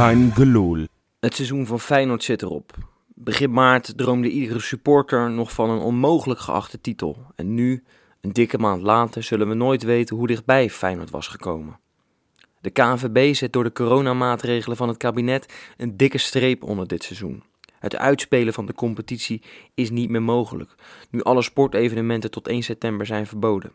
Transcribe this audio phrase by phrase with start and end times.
[0.00, 0.86] Geloel.
[1.18, 2.74] Het seizoen van Feyenoord zit erop.
[3.06, 7.26] Begin maart droomde iedere supporter nog van een onmogelijk geachte titel.
[7.36, 7.84] En nu,
[8.20, 11.78] een dikke maand later, zullen we nooit weten hoe dichtbij Feyenoord was gekomen.
[12.60, 17.42] De KNVB zet door de coronamaatregelen van het kabinet een dikke streep onder dit seizoen.
[17.78, 19.42] Het uitspelen van de competitie
[19.74, 20.74] is niet meer mogelijk,
[21.10, 23.72] nu alle sportevenementen tot 1 september zijn verboden.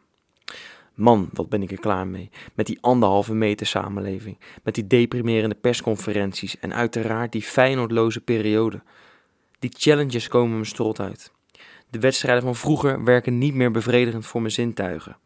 [0.95, 2.29] Man, wat ben ik er klaar mee.
[2.53, 8.81] Met die anderhalve meter samenleving, met die deprimerende persconferenties en uiteraard die Feyenoordloze periode.
[9.59, 11.31] Die challenges komen me strot uit.
[11.89, 15.17] De wedstrijden van vroeger werken niet meer bevredigend voor mijn zintuigen.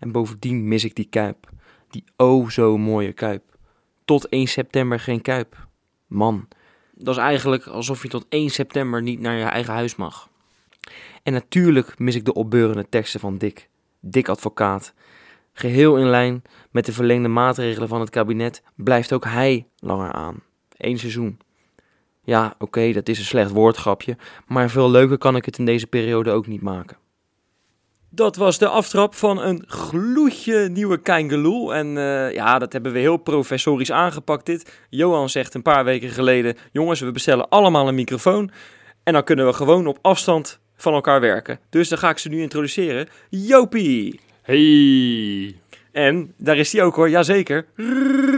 [0.00, 1.50] En bovendien mis ik die kuip.
[1.90, 3.42] Die oh zo mooie kuip.
[4.04, 5.66] Tot 1 september geen kuip.
[6.06, 6.48] Man,
[6.94, 10.28] dat is eigenlijk alsof je tot 1 september niet naar je eigen huis mag.
[11.22, 13.68] En natuurlijk mis ik de opbeurende teksten van Dick.
[14.00, 14.94] Dick advocaat.
[15.58, 20.42] Geheel in lijn met de verlengde maatregelen van het kabinet blijft ook hij langer aan.
[20.76, 21.38] Eén seizoen.
[22.24, 25.86] Ja, oké, dat is een slecht woordgrapje, maar veel leuker kan ik het in deze
[25.86, 26.96] periode ook niet maken.
[28.10, 31.74] Dat was de aftrap van een gloedje nieuwe Keingeloel.
[31.74, 34.86] En uh, ja, dat hebben we heel professorisch aangepakt dit.
[34.88, 38.50] Johan zegt een paar weken geleden, jongens, we bestellen allemaal een microfoon.
[39.02, 41.60] En dan kunnen we gewoon op afstand van elkaar werken.
[41.70, 43.08] Dus dan ga ik ze nu introduceren.
[43.28, 44.26] Jopie!
[44.48, 45.54] Hey!
[45.92, 47.66] En daar is hij ook hoor, jazeker.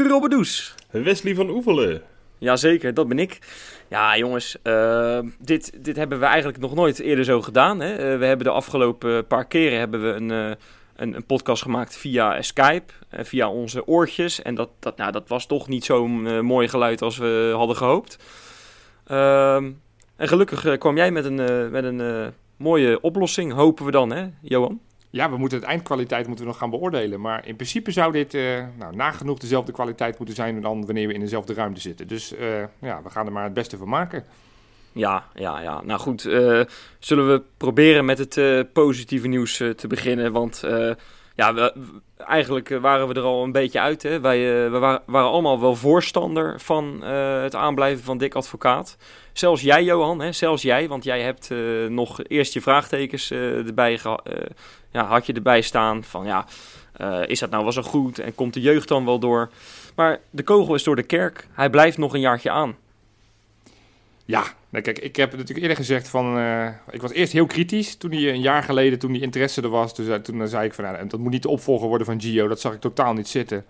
[0.08, 0.75] Robbedoes.
[0.91, 2.03] Wesley van Oevelen.
[2.39, 3.39] Jazeker, dat ben ik.
[3.89, 7.81] Ja, jongens, uh, dit, dit hebben we eigenlijk nog nooit eerder zo gedaan.
[7.81, 7.92] Hè?
[7.92, 10.56] Uh, we hebben de afgelopen paar keren hebben we een, uh,
[10.97, 14.42] een, een, podcast gemaakt via Skype, via onze oortjes.
[14.42, 18.19] En dat, dat, nou, dat was toch niet zo'n mooi geluid als we hadden gehoopt.
[19.06, 19.70] Ehm,
[20.16, 24.81] en gelukkig kwam jij met een, met een mooie oplossing, hopen we dan, hè, Johan?
[25.11, 27.20] Ja, we moeten het eindkwaliteit moeten we nog gaan beoordelen.
[27.20, 31.15] Maar in principe zou dit uh, nou, nagenoeg dezelfde kwaliteit moeten zijn dan wanneer we
[31.15, 32.09] in dezelfde ruimte zitten.
[32.09, 34.25] Dus uh, ja, we gaan er maar het beste van maken.
[34.93, 35.82] Ja, ja, ja.
[35.82, 36.60] Nou goed, uh,
[36.99, 40.32] zullen we proberen met het positieve nieuws te beginnen.
[40.32, 40.62] Want
[41.34, 41.75] ja, we,
[42.26, 44.03] eigenlijk waren we er al een beetje uit.
[44.03, 44.20] Hè?
[44.20, 47.03] Wij we waren, allemaal wel voorstander van
[47.42, 48.97] het aanblijven van Dick Advocaat.
[49.32, 50.32] Zelfs jij, Johan, hè?
[50.32, 51.50] zelfs jij, want jij hebt
[51.88, 54.00] nog eerst je vraagtekens erbij
[54.91, 56.47] ja, had je erbij staan van ja,
[57.26, 59.50] is dat nou wel zo goed en komt de jeugd dan wel door?
[59.94, 61.47] Maar de kogel is door de kerk.
[61.52, 62.76] Hij blijft nog een jaartje aan.
[64.25, 67.97] Ja, nou kijk, ik heb natuurlijk eerder gezegd van, uh, ik was eerst heel kritisch
[67.97, 70.84] toen hij een jaar geleden, toen die interesse er was, toen, toen zei ik van,
[70.84, 73.64] nou, dat moet niet de opvolger worden van Gio, dat zag ik totaal niet zitten.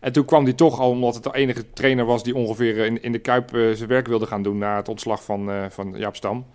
[0.00, 3.02] En toen kwam hij toch al, omdat het de enige trainer was die ongeveer in,
[3.02, 6.46] in de Kuip zijn werk wilde gaan doen na het ontslag van, van Jaap Stam.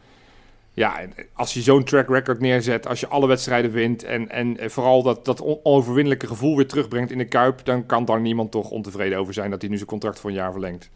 [0.74, 1.00] Ja,
[1.34, 5.26] als je zo'n track record neerzet, als je alle wedstrijden wint en, en vooral dat,
[5.26, 9.34] dat onoverwinnelijke gevoel weer terugbrengt in de Kuip, dan kan daar niemand toch ontevreden over
[9.34, 10.90] zijn dat hij nu zijn contract voor een jaar verlengt.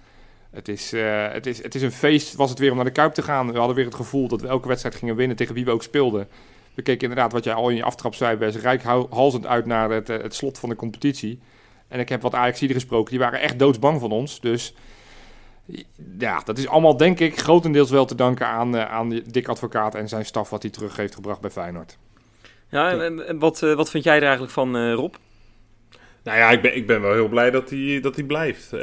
[0.56, 2.92] Het is, uh, het, is, het is een feest, was het weer om naar de
[2.92, 3.52] Kuip te gaan.
[3.52, 5.84] We hadden weer het gevoel dat we elke wedstrijd gingen winnen tegen wie we ook
[5.84, 6.28] speelden.
[6.74, 10.10] We keken inderdaad, wat jij al in je aftrap zei, best rijkhalzend uit naar het,
[10.10, 11.40] eh, het slot van de competitie.
[11.88, 14.40] En ik heb wat ajax gesproken, die waren echt doodsbang van ons.
[14.40, 14.74] Dus
[16.18, 19.96] ja, dat is allemaal denk ik grotendeels wel te danken aan, uh, aan Dick Advocaat
[19.96, 21.98] en zijn staf wat hij terug heeft gebracht bij Feyenoord.
[22.70, 25.14] Ja, en, wat, uh, wat vind jij er eigenlijk van, Rob?
[26.26, 28.74] Nou ja, ik ben, ik ben wel heel blij dat hij, dat hij blijft.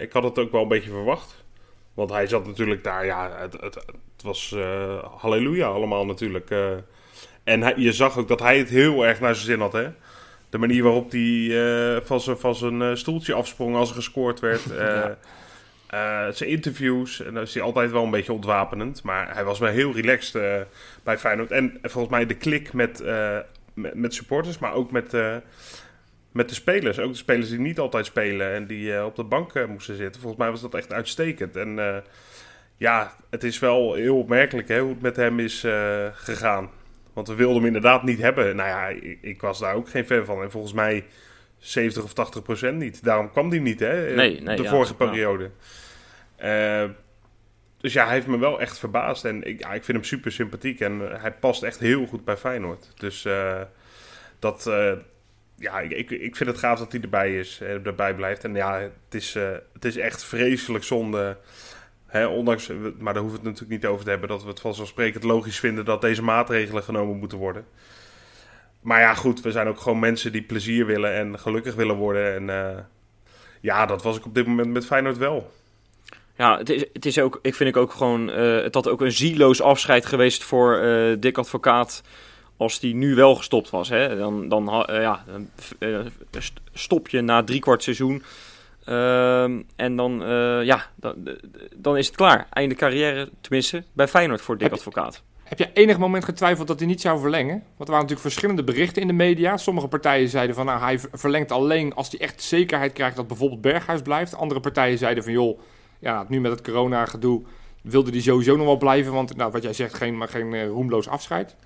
[0.00, 1.44] ik had het ook wel een beetje verwacht.
[1.94, 4.56] Want hij zat natuurlijk daar, ja, het, het, het was
[5.16, 6.50] halleluja allemaal natuurlijk.
[7.44, 9.88] en hij, je zag ook dat hij het heel erg naar zijn zin had, hè.
[10.50, 11.50] De manier waarop hij
[12.04, 14.62] van zijn, van zijn stoeltje afsprong als er gescoord werd.
[14.78, 15.18] ja.
[16.32, 19.02] Zijn interviews, en dan is hij altijd wel een beetje ontwapenend.
[19.02, 20.66] Maar hij was wel heel relaxed
[21.02, 21.50] bij Feyenoord.
[21.50, 23.02] En volgens mij de klik met,
[23.74, 25.12] met, met, supporters, maar ook met,
[26.34, 26.98] met de spelers.
[26.98, 30.20] Ook de spelers die niet altijd spelen en die op de bank moesten zitten.
[30.20, 31.56] Volgens mij was dat echt uitstekend.
[31.56, 32.02] En
[32.76, 35.66] ja, het is wel heel opmerkelijk hè, hoe het met hem is
[36.12, 36.70] gegaan.
[37.14, 38.56] Want we wilden hem inderdaad niet hebben.
[38.56, 40.42] Nou ja, ik, ik, was daar ook geen fan van.
[40.42, 41.04] En volgens mij
[41.58, 43.04] 70 of 80 procent niet.
[43.04, 44.14] Daarom kwam hij niet, hè?
[44.14, 45.50] Nee, nee, de ja, vorige periode.
[46.44, 46.84] Uh,
[47.76, 49.24] dus ja, hij heeft me wel echt verbaasd.
[49.24, 50.80] En ik, ja, ik vind hem super sympathiek.
[50.80, 52.92] En hij past echt heel goed bij Feyenoord.
[52.94, 53.60] Dus uh,
[54.38, 54.70] dat...
[55.64, 57.60] Ja, ik, ik vind het gaaf dat hij erbij is.
[57.60, 58.44] en erbij blijft.
[58.44, 59.34] En ja, het is,
[59.72, 61.36] het is echt vreselijk zonde...
[62.06, 62.68] Hè, ondanks,
[62.98, 64.28] maar daar hoeven we het natuurlijk niet over te hebben...
[64.28, 65.84] dat we het vanzelfsprekend logisch vinden...
[65.84, 67.66] dat deze maatregelen genomen moeten worden.
[68.80, 72.34] Maar ja, goed, we zijn ook gewoon mensen die plezier willen en gelukkig willen worden.
[72.34, 72.78] En uh,
[73.60, 75.52] ja, dat was ik op dit moment met Feyenoord wel.
[76.36, 79.12] Ja, het is, het is ook, ik vind ik ook gewoon, het had ook een
[79.12, 80.80] zieloos afscheid geweest voor
[81.18, 82.02] Dick Advocaat.
[82.56, 83.88] Als die nu wel gestopt was.
[83.88, 84.16] Hè?
[84.16, 85.48] Dan, dan, ja, dan
[86.72, 88.22] stop je na drie kwart seizoen.
[88.84, 91.14] Ehm, en dan, eh, ja, dan,
[91.76, 92.46] dan is het klaar.
[92.50, 95.22] Einde carrière, tenminste, bij Feyenoord voor Dick Heb- Advocaat.
[95.44, 97.52] Heb je enig moment getwijfeld dat hij niet zou verlengen?
[97.54, 99.56] Want er waren natuurlijk verschillende berichten in de media.
[99.56, 103.26] Sommige partijen zeiden van nou, hij ver- verlengt alleen als hij echt zekerheid krijgt dat
[103.26, 104.34] bijvoorbeeld Berghuis blijft.
[104.36, 105.58] Andere partijen zeiden van joh,
[105.98, 107.42] ja, nu met het corona gedoe
[107.82, 109.12] wilde hij sowieso nog wel blijven.
[109.12, 111.56] Want nou, wat jij zegt, geen, maar geen eh, roemloos afscheid.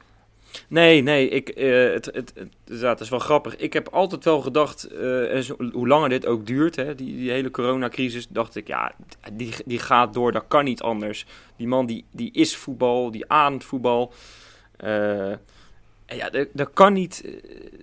[0.69, 2.49] Nee, nee, ik, eh, het, het, het,
[2.81, 3.57] ja, het is wel grappig.
[3.57, 7.17] Ik heb altijd wel gedacht, eh, en zo- hoe langer dit ook duurt, hè, die,
[7.17, 8.93] die hele coronacrisis, dacht ik, ja,
[9.33, 11.27] die, die gaat door, dat kan niet anders.
[11.57, 14.13] Die man die, die is voetbal, die ademt voetbal.
[14.77, 17.25] En ja, dat, dat, kan niet,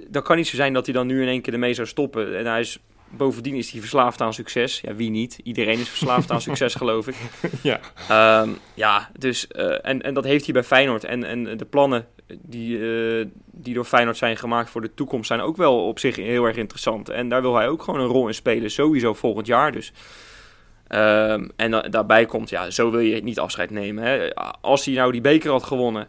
[0.08, 2.38] dat kan niet zo zijn dat hij dan nu in één keer ermee zou stoppen.
[2.38, 2.80] En hij is,
[3.10, 4.82] bovendien is hij verslaafd aan succes.
[4.82, 5.40] Ja, wie niet?
[5.44, 7.16] Iedereen is verslaafd aan succes, geloof ik.
[7.64, 7.80] ja.
[8.10, 9.48] Ehm, ja, dus,
[9.82, 11.04] en, en dat heeft hij bij Feyenoord.
[11.04, 12.08] En, en de plannen
[12.42, 12.78] die,
[13.20, 16.46] eh, die door Feyenoord zijn gemaakt voor de toekomst zijn ook wel op zich heel
[16.46, 17.10] erg interessant.
[17.10, 19.92] En daar wil hij ook gewoon een rol in spelen, sowieso volgend jaar dus.
[20.88, 24.04] Ehm, en da- daarbij komt, ja, zo wil je niet afscheid nemen.
[24.04, 24.36] Hè.
[24.62, 26.08] Als hij nou die beker had gewonnen,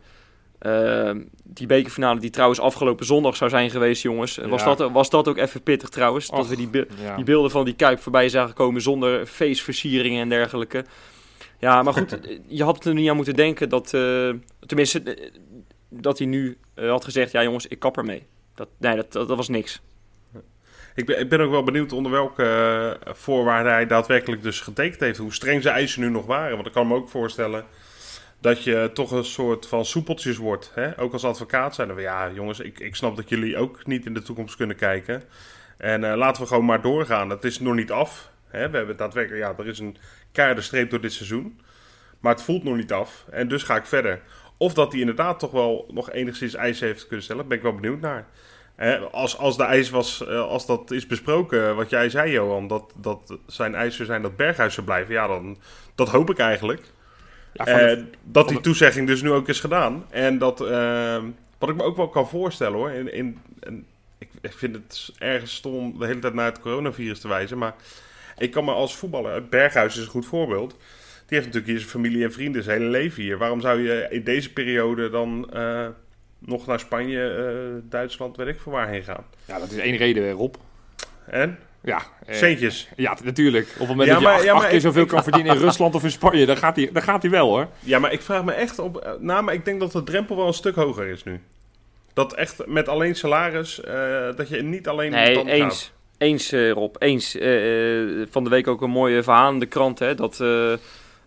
[0.58, 4.36] ehm, die bekerfinale die trouwens afgelopen zondag zou zijn geweest, jongens.
[4.36, 4.74] Was, Ja.
[4.74, 6.28] dat, was dat ook even pittig trouwens?
[6.28, 7.16] dat we die, be- Ja.
[7.16, 10.84] die beelden van die Kuip voorbij zagen komen zonder feestversieringen en dergelijke.
[11.58, 14.30] Ja, maar goed, je had er niet aan moeten denken dat, eh,
[14.66, 15.30] tenminste,
[16.00, 18.26] dat hij nu eh, had gezegd, ja jongens, ik kap ermee.
[18.54, 19.82] Dat, nee, dat, dat, was niks.
[20.94, 22.44] Ik ben, ik ben ook wel benieuwd onder welke
[23.04, 25.18] eh, voorwaarden hij daadwerkelijk dus getekend heeft.
[25.18, 26.54] Hoe streng zijn eisen nu nog waren.
[26.54, 27.64] Want ik kan me ook voorstellen
[28.40, 30.72] dat je toch een soort van soepeltjes wordt.
[30.74, 31.00] Hè?
[31.00, 34.14] Ook als advocaat zijn we ja jongens, ik, ik snap dat jullie ook niet in
[34.14, 35.22] de toekomst kunnen kijken.
[35.76, 37.30] En eh, laten we gewoon maar doorgaan.
[37.30, 38.30] Het is nog niet af.
[38.48, 38.70] Hè?
[38.70, 39.96] We hebben daadwerkelijk, ja, er is een
[40.32, 41.60] keiharde streep door dit seizoen.
[42.20, 43.24] Maar het voelt nog niet af.
[43.30, 44.20] En dus ga ik verder.
[44.56, 47.48] Of dat hij inderdaad toch wel nog enigszins eisen heeft kunnen stellen.
[47.48, 48.26] Ben ik wel benieuwd naar.
[49.10, 52.92] Als, als de eis was, eh, als dat is besproken, wat jij zei, Johan, dat,
[52.96, 55.56] dat zijn eisen zijn dat Berghuis zou blijven, ja, dan
[55.94, 56.82] dat hoop ik eigenlijk.
[57.52, 60.04] Ja, Eh, dat die toezegging dus nu ook is gedaan.
[60.10, 61.22] En dat, eh,
[61.58, 63.86] wat ik me ook wel kan voorstellen hoor, in, in, in-
[64.18, 67.58] ik, ik vind het ergens stom om de hele tijd naar het coronavirus te wijzen,
[67.58, 67.74] maar
[68.38, 70.76] ik kan me als voetballer, Berghuis is een goed voorbeeld,
[71.26, 73.38] die heeft natuurlijk hier zijn familie en vrienden, zijn hele leven hier.
[73.38, 75.86] Waarom zou je in deze periode dan eh,
[76.38, 79.24] nog naar Spanje, eh, Duitsland, weet ik voor waar heen gaan?
[79.44, 80.54] ja, dat is één reden, Rob.
[81.26, 81.58] En?
[81.82, 82.88] Ja, eh, Centjes.
[82.96, 83.66] ja, natuurlijk.
[83.72, 85.08] Op het moment Ja, dat je maar- acht, ja, maar acht keer ik- zoveel ik-
[85.08, 87.68] kan verdienen in Rusland of in Spanje, dan gaat hij, dan gaat hij wel hoor.
[87.78, 88.96] Ja, maar ik vraag me echt op.
[88.96, 91.40] eh, Nou, maar ik denk dat de drempel wel een stuk hoger is nu.
[92.12, 95.10] Dat echt met alleen salaris, eh, dat je niet alleen.
[95.10, 95.82] Nee, eens.
[95.82, 95.92] gaat.
[96.18, 96.96] Eens, Rob.
[96.98, 97.30] Eens.
[98.30, 100.72] Van de week ook een mooie verhaal in de krant, hè, dat eh,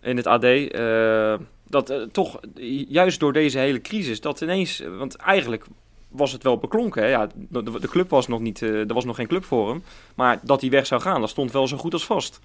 [0.00, 0.44] in het AD.
[0.44, 1.34] eh,
[1.66, 2.40] dat eh, toch,
[2.88, 4.80] juist door deze hele crisis, dat ineens...
[4.80, 5.64] eh, Want eigenlijk
[6.08, 7.02] was het wel beklonken.
[7.02, 7.08] Hè?
[7.08, 8.60] Ja, de, club was nog niet...
[8.60, 9.82] er was nog geen club voor hem.
[10.14, 12.40] Maar dat hij weg zou gaan, dat stond wel zo goed als vast.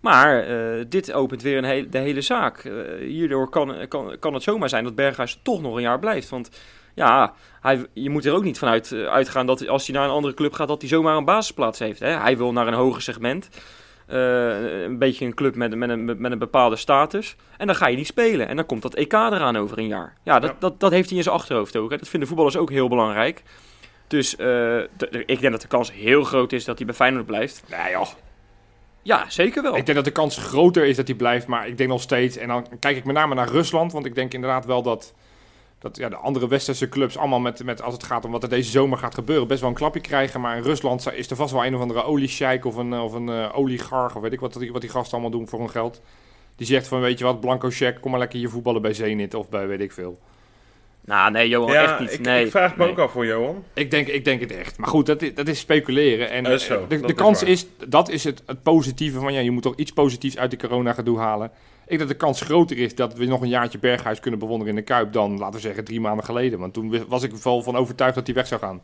[0.00, 0.46] Maar
[0.88, 2.70] dit opent weer een de hele zaak.
[3.00, 6.28] Hierdoor kan, kan, kan het zomaar zijn dat Berghuis toch nog een jaar blijft.
[6.28, 6.50] Want
[6.94, 10.34] ja, hij, je moet er ook niet vanuit uitgaan dat als hij naar een andere
[10.34, 12.00] club gaat, dat hij zomaar een basisplaats heeft.
[12.00, 12.10] Hè?
[12.10, 13.48] Hij wil naar een hoger segment.
[14.08, 17.36] Eh, een beetje een club met, met, een, met een bepaalde status.
[17.56, 18.48] En dan ga je niet spelen.
[18.48, 20.14] En dan komt dat EK eraan over een jaar.
[20.22, 20.56] Ja, dat, Ja.
[20.58, 21.90] Dat, dat heeft hij in zijn achterhoofd ook.
[21.90, 21.96] Hè?
[21.96, 23.42] Dat vinden voetballers ook heel belangrijk.
[24.06, 24.78] Dus eh,
[25.26, 27.62] ik denk dat de kans heel groot is dat hij bij Feyenoord blijft.
[27.68, 28.08] Nee joh.
[29.02, 29.76] Ja, zeker wel.
[29.76, 32.36] Ik denk dat de kans groter is dat hij blijft, maar ik denk nog steeds.
[32.36, 35.14] En dan kijk ik met name naar Rusland, want ik denk inderdaad wel dat,
[35.78, 38.48] dat ja, de andere westerse clubs allemaal met, met, als het gaat om wat er
[38.48, 40.40] deze zomer gaat gebeuren, best wel een klapje krijgen.
[40.40, 43.28] Maar in Rusland is er vast wel een of andere oliesjeik of een, of een
[43.28, 46.00] eh, oligarch, of weet ik wat, die- wat die gasten allemaal doen voor hun geld.
[46.56, 49.34] Die zegt van, weet je wat, blanco check, kom maar lekker hier voetballen bij Zenit
[49.34, 50.18] of bij weet ik veel.
[51.00, 52.12] Nou, nee, Johan, Ja, echt niet.
[52.12, 52.92] ik, nee, ik vraag me nee.
[52.92, 53.64] ook af voor Johan.
[53.74, 54.78] Ik denk, ik denk het echt.
[54.78, 56.30] Maar goed, dat is, dat is speculeren.
[56.30, 57.50] En Dat is zo, eh, de, de is kans waar.
[57.50, 60.56] is, dat is het, het positieve van, ja, je moet toch iets positiefs uit de
[60.56, 61.50] corona gedoe halen.
[61.88, 64.72] Ik denk dat de kans groter is dat we nog een jaartje Berghuis kunnen bewonderen
[64.74, 66.58] in de Kuip dan, laten we zeggen, drie maanden geleden.
[66.58, 68.80] Want toen was ik wel van overtuigd dat hij weg zou gaan.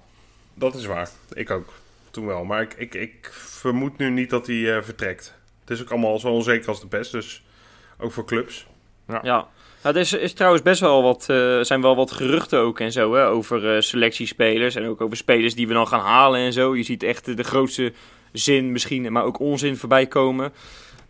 [0.54, 1.08] Dat is waar.
[1.32, 1.72] Ik ook.
[2.10, 2.44] Toen wel.
[2.44, 5.34] Maar ik, ik, ik vermoed nu niet dat hij eh, vertrekt.
[5.60, 7.12] Het is ook allemaal zo onzeker als de pest.
[7.12, 7.42] Dus
[7.98, 8.66] ook voor clubs.
[9.08, 9.48] Ja.
[9.82, 12.92] Nou, er is, is trouwens best wel wat, eh, zijn wel wat geruchten ook en
[12.92, 16.52] zo, hè, over eh, selectiespelers en ook over spelers die we dan gaan halen en
[16.52, 16.76] zo.
[16.76, 17.92] Je ziet echt de grootste
[18.32, 20.52] zin misschien, maar ook onzin voorbij komen.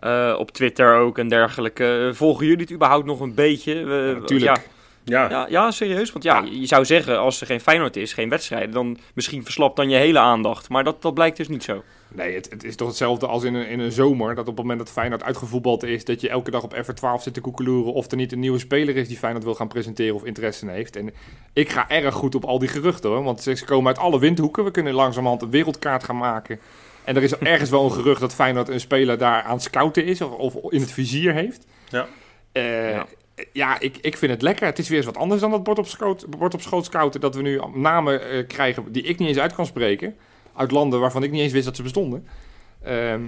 [0.04, 2.10] Eh, op Twitter ook en dergelijke.
[2.14, 3.84] Volgen jullie het überhaupt nog een beetje?
[3.84, 4.56] Natuurlijk.
[4.56, 4.62] Ja,
[5.04, 6.12] Ja, ja, ja, serieus.
[6.12, 9.76] Want ja, je zou zeggen, als er geen Feyenoord is, geen wedstrijden, dan misschien verslapt
[9.76, 10.68] dan je hele aandacht.
[10.68, 11.82] Maar dat, dat blijkt dus niet zo.
[12.08, 14.34] Nee, het, het is toch hetzelfde als in een, in een zomer.
[14.34, 17.34] Dat op het moment dat Feyenoord uitgevoetbald is, dat je elke dag op F12 zit
[17.34, 20.24] te koekeloeren of er niet een nieuwe speler is die Feyenoord wil gaan presenteren of
[20.24, 20.96] interesse in heeft.
[20.96, 21.10] En
[21.52, 24.64] ik ga erg goed op al die geruchten hoor, want ze komen uit alle windhoeken.
[24.64, 26.58] We kunnen langzamerhand een wereldkaart gaan maken
[27.04, 30.20] En er is ergens wel een gerucht dat Feyenoord een speler daar aan scouten is
[30.20, 31.66] of, of in het vizier heeft.
[31.88, 32.06] Ja.
[32.52, 33.06] Eh, Ja.
[33.52, 34.66] ja, ik, ik vind het lekker.
[34.66, 37.20] Het is weer eens wat anders dan dat bord op, schoot, bord op schoot scouten.
[37.20, 40.16] Dat we nu namen eh, krijgen die ik niet eens uit kan spreken.
[40.56, 42.26] Uit landen waarvan ik niet eens wist dat ze bestonden.
[42.82, 43.20] Ehm,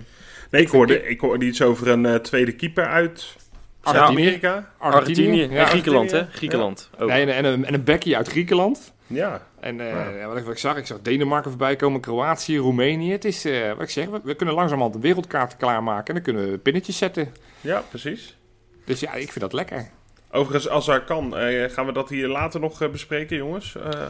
[0.50, 3.36] Nee, ik hoorde, ik hoorde iets over een eh, tweede keeper uit.
[3.84, 4.70] Zuid-Amerika.
[4.78, 6.26] Argentinië Ja, en Griekenland, hè?
[6.30, 7.08] Griekenland ook.
[7.08, 8.92] Nee, en, en, een, en een bekkie uit Griekenland.
[9.06, 9.46] Ja.
[9.66, 10.08] En eh, Ja.
[10.18, 13.12] ja, wat, ik, wat ik zag, ik zag Denemarken voorbij komen, Kroatië, Roemenië.
[13.12, 16.06] Het is, eh, wat ik zeg, we, we kunnen langzamerhand een wereldkaart klaarmaken.
[16.06, 17.32] En dan kunnen we pinnetjes zetten.
[17.60, 18.36] ja, precies.
[18.84, 19.88] Dus ja, ik vind dat lekker.
[20.30, 23.76] Overigens, als dat kan, eh, gaan we dat hier later nog eh, bespreken, jongens.
[23.76, 24.06] Eh,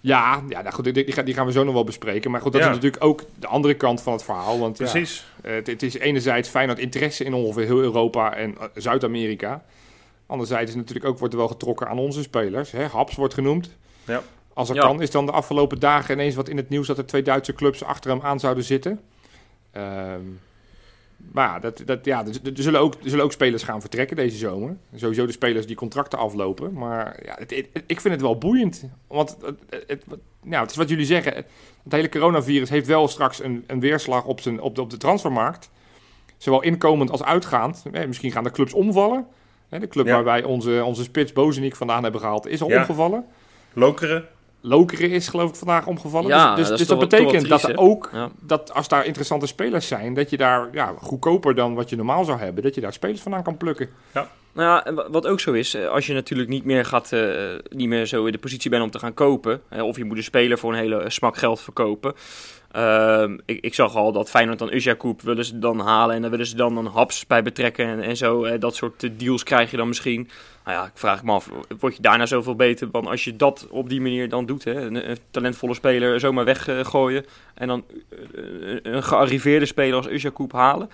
[0.00, 2.30] Ja, ja nou goed, die, die gaan- die gaan we zo nog wel bespreken.
[2.30, 2.68] Maar goed, dat Ja.
[2.68, 4.58] is natuurlijk ook de andere kant van het verhaal.
[4.58, 5.26] Want ja, precies.
[5.42, 9.64] eh, het, het is enerzijds Feyenoord interesse in ongeveer heel Europa en Zuid-Amerika.
[10.26, 12.70] Anderzijds is natuurlijk ook, wordt er wel getrokken aan onze spelers.
[12.70, 12.84] Hè?
[12.86, 13.70] Haps wordt genoemd.
[14.04, 14.22] Ja.
[14.54, 14.80] Als er Ja.
[14.80, 17.52] kan, is dan de afgelopen dagen ineens wat in het nieuws dat er twee Duitse
[17.52, 19.00] clubs achter hem aan zouden zitten.
[19.70, 20.20] Ehm,
[21.32, 24.16] maar ja, dat, dat, ja, er, er zullen ook, er zullen ook spelers gaan vertrekken
[24.16, 24.76] deze zomer.
[24.94, 26.72] Sowieso de spelers die contracten aflopen.
[26.72, 28.84] Maar ja, het, het- ik vind het wel boeiend.
[29.06, 30.04] Want het, het,
[30.50, 31.34] het- is wat jullie zeggen.
[31.34, 34.96] Het hele coronavirus heeft wel straks een, een weerslag op, zijn, op, de, op de
[34.96, 35.70] transfermarkt.
[36.36, 37.84] Zowel inkomend als uitgaand.
[37.92, 39.26] Eh, misschien gaan de clubs omvallen.
[39.68, 40.12] Hè, de club Ja.
[40.14, 42.78] waar wij onze, onze spits Bozeniek vandaan hebben gehaald is al Ja.
[42.78, 43.24] omgevallen.
[43.72, 44.24] Lokeren.
[44.66, 46.28] Lokeren is geloof ik vandaag omgevallen.
[46.28, 48.30] Ja, dus dus, dat dus dat betekent dat triest, er ook, Ja.
[48.40, 52.24] dat als daar interessante spelers zijn, dat je daar ja, goedkoper dan wat je normaal
[52.24, 53.88] zou hebben, dat je daar spelers vandaan kan plukken.
[54.54, 57.20] Nou ja, wat ook zo is, eh, als je natuurlijk niet meer, gaat, eh,
[57.68, 60.22] niet meer zo in de positie bent om te gaan kopen, of je moet een
[60.22, 62.14] speler voor een hele smak geld verkopen.
[62.74, 66.30] Ehm, ik, ik zag al dat Feyenoord dan Usjakoub willen ze dan halen en daar
[66.30, 68.58] willen ze dan een Haps bij betrekken en, en zo.
[68.58, 70.28] dat soort eh, deals krijg je dan misschien.
[70.64, 73.66] Nou ja, ik vraag me af, word je daarna zoveel beter dan als je dat
[73.70, 74.64] op die manier dan doet?
[74.64, 74.80] Hè?
[74.80, 77.84] Een, talentvolle speler zomaar weggooien en dan
[78.82, 80.90] een, gearriveerde speler als Usjakoub halen?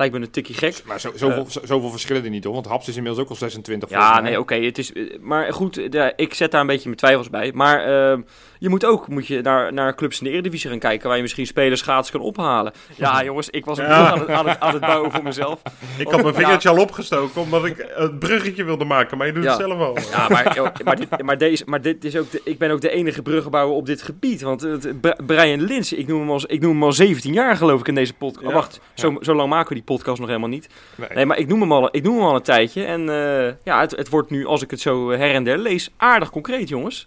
[0.00, 0.82] Lijkt me een tikje gek.
[0.84, 3.36] Maar zo, zoveel, zo- zoveel verschillen er niet hoor, want Haps is inmiddels ook al
[3.36, 4.54] 26 Ja, nee, oké.
[4.54, 7.52] het is, eh, maar goed, eh, ja, ik zet daar een beetje mijn twijfels bij.
[7.54, 7.78] Maar
[8.12, 8.18] eh,
[8.58, 11.06] je moet ook moet je naar, naar clubs in de Eredivisie gaan kijken...
[11.06, 12.72] waar je misschien spelers gratis kan ophalen.
[12.96, 14.12] Ja, jongens, ik was een Ja.
[14.12, 15.62] brug aan, het, aan, het, aan het bouwen voor mezelf.
[15.98, 19.42] Ik had mijn vingertje al opgestoken omdat ik het bruggetje wilde maken, maar je doet
[19.44, 19.50] Ja.
[19.50, 19.96] het zelf al.
[20.10, 22.80] Ja, maar, joh, maar, dit, maar, deze, maar dit is ook de, ik ben ook
[22.80, 24.40] de enige bruggenbouwer op dit gebied.
[24.42, 27.80] Want eh, Brian Lins, ik noem, hem al, ik noem hem al 17 jaar geloof
[27.80, 28.46] ik in deze podcast.
[28.46, 28.52] Ja.
[28.52, 30.68] Wacht, zo, zo lang maken we die podcast nog helemaal niet.
[30.94, 31.08] Nee.
[31.14, 32.84] Nee, maar ik noem hem al, ik noem hem al een tijdje.
[32.84, 35.90] En eh, ja, het, het wordt nu, als ik het zo her en der lees,
[35.96, 37.06] aardig concreet, jongens.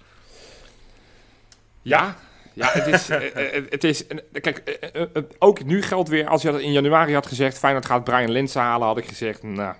[1.81, 2.15] Ja,
[2.53, 3.09] ja het is...
[3.09, 6.51] eh, eh, het is eh, kijk, eh, eh, eh, ook nu geldt weer, als je
[6.51, 9.73] dat in januari had gezegd, Feyenoord gaat Brian Linsen halen, had ik gezegd, nou...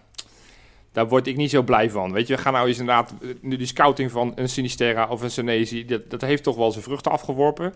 [0.92, 2.12] Daar word ik niet zo blij van.
[2.12, 3.14] Weet je, we gaan nou eens inderdaad...
[3.22, 5.86] eh, Nu die scouting van een Sinisterra of een Senesi...
[5.86, 7.74] Dat, dat heeft toch wel zijn vruchten afgeworpen.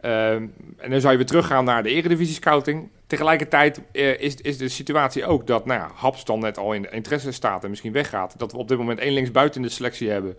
[0.00, 0.46] Ehm,
[0.76, 2.88] en dan zou je weer teruggaan naar de Eredivisie scouting.
[3.12, 6.82] Tegelijkertijd eh, is, is de situatie ook dat nou ja, Haps dan net al in
[6.82, 8.38] de interesse staat en misschien weggaat.
[8.38, 10.36] Dat we op dit moment één linksbuiten in de selectie hebben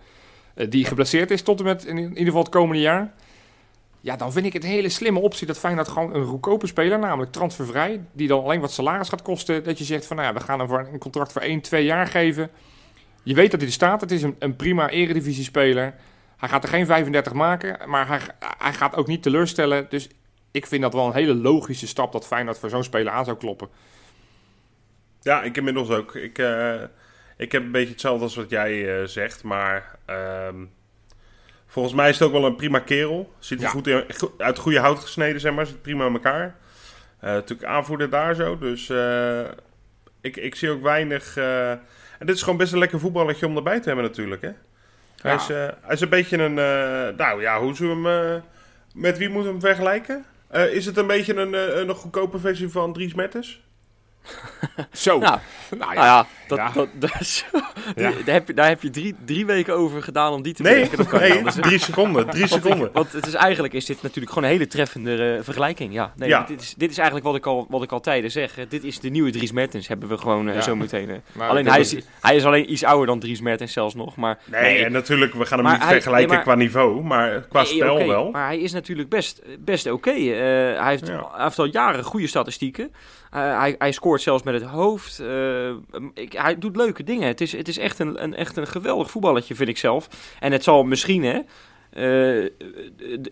[0.55, 3.13] eh, die geblesseerd is tot en met in, in ieder geval het komende jaar.
[4.01, 6.99] Ja, dan vind ik het een hele slimme optie dat Feyenoord gewoon een goedkope speler,
[6.99, 10.33] namelijk transfervrij, die dan alleen wat salaris gaat kosten, dat je zegt van nou ja,
[10.33, 12.49] we gaan hem voor een contract voor 1, 2 jaar geven.
[13.23, 15.95] Je weet dat hij er staat, het is een, een prima eredivisie speler.
[16.37, 18.19] Hij gaat er geen 35 maken, maar hij,
[18.57, 19.85] hij gaat ook niet teleurstellen.
[19.89, 20.09] Dus
[20.53, 23.37] ik vind dat wel een hele logische stap dat Feyenoord voor zo'n speler aan zou
[23.37, 23.67] kloppen.
[25.21, 26.15] Ja, ik inmiddels ook.
[26.15, 26.81] Ik, eh,
[27.37, 30.55] ik heb een beetje hetzelfde als wat jij eh, zegt, maar ehm,
[31.67, 33.33] volgens mij is het ook wel een prima kerel.
[33.39, 33.69] Ziet er Ja.
[33.69, 34.05] goed in-
[34.37, 35.65] uit goede hout gesneden, zeg maar.
[35.65, 36.55] Zit prima in elkaar.
[37.19, 38.89] Eh, natuurlijk aanvoerder daar zo, dus
[40.21, 41.37] ik, ik zie ook weinig...
[41.37, 41.79] en
[42.19, 44.51] dit is gewoon best een lekker voetballetje om erbij te hebben natuurlijk, hè.
[45.21, 45.37] Hij, Ja.
[45.39, 45.47] is,
[45.81, 46.53] hij is een beetje een...
[47.17, 48.41] nou ja, hoe zullen we hem...
[48.93, 50.25] met wie moeten we hem vergelijken?
[50.53, 53.61] Eh, is het een beetje een, eh, een goedkope versie van Dries Mertens?
[54.91, 55.19] Zo.
[55.19, 55.39] Nou,
[55.77, 56.71] Nou Nou ja, dat, Ja.
[56.73, 58.11] Dat, dat die- Ja.
[58.25, 60.73] daar, heb je, daar heb je drie, drie weken over gedaan om die te Nee,
[60.73, 60.97] bedenken.
[60.97, 62.29] Dat kan nee drie seconden.
[62.29, 62.87] Drie Want, seconden.
[62.87, 65.93] ik- want het is eigenlijk is dit natuurlijk gewoon een hele treffende eh, vergelijking.
[65.93, 66.35] Ja, nee.
[66.47, 68.53] Dit, is, dit is eigenlijk wat ik al, wat ik al tijden zeg.
[68.69, 71.09] Dit is de nieuwe Dries Mertens, hebben we gewoon eh, zo meteen.
[71.09, 71.49] eh.
[71.49, 74.15] Alleen hij is, hij is alleen iets ouder dan Dries Mertens zelfs nog.
[74.15, 77.41] Maar, Nee, en natuurlijk, we gaan hem niet hij- vergelijken nee, maar- qua niveau, maar
[77.49, 78.31] qua spel wel.
[78.31, 80.11] Maar hij is natuurlijk best, best oké.
[80.11, 82.91] Hij, heeft, hij heeft al jaren goede statistieken.
[83.33, 85.19] Hij, hij scoort zelfs met het hoofd.
[85.19, 85.69] Eh,
[86.13, 87.27] ik, hij doet leuke dingen.
[87.27, 90.07] Het is, het is echt, een, een, echt een geweldig voetballetje, vind ik zelf.
[90.39, 91.39] En het zal misschien, hè...
[91.89, 92.43] eh,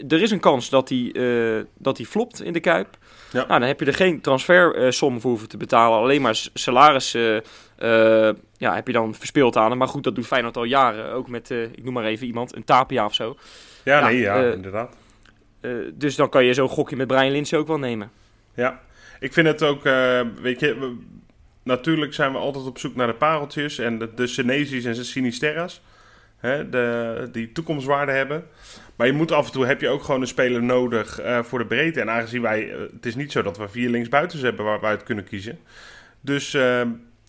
[0.07, 2.97] er is een kans dat hij, eh, dat hij flopt in de Kuip.
[3.31, 3.45] Ja.
[3.47, 5.99] Nou, dan heb je er geen transfersom voor hoeven te betalen.
[5.99, 7.11] Alleen maar salaris
[8.57, 9.77] ja, heb je dan verspeeld aan hem.
[9.77, 11.11] Maar goed, dat doet Feyenoord al jaren.
[11.11, 13.35] Ook met, ik noem maar even iemand, een Tapia of zo.
[13.83, 14.95] Ja, Ja, nee, ja, inderdaad.
[15.93, 18.11] Dus dan kan je zo'n gokje met Brian Linsen ook wel nemen.
[18.53, 18.79] Ja,
[19.21, 20.97] ik vind het ook, eh, weet je,
[21.63, 25.81] natuurlijk zijn we altijd op zoek naar de pareltjes en de, de en de Sinisterra's,
[26.37, 28.45] hè, de, die toekomstwaarde hebben.
[28.95, 31.59] Maar je moet af en toe, heb je ook gewoon een speler nodig eh, voor
[31.59, 32.01] de breedte.
[32.01, 34.85] En aangezien wij, eh, het is niet zo dat we vier linksbuitens hebben waar we
[34.85, 35.59] uit kunnen kiezen.
[36.21, 36.81] Dus eh,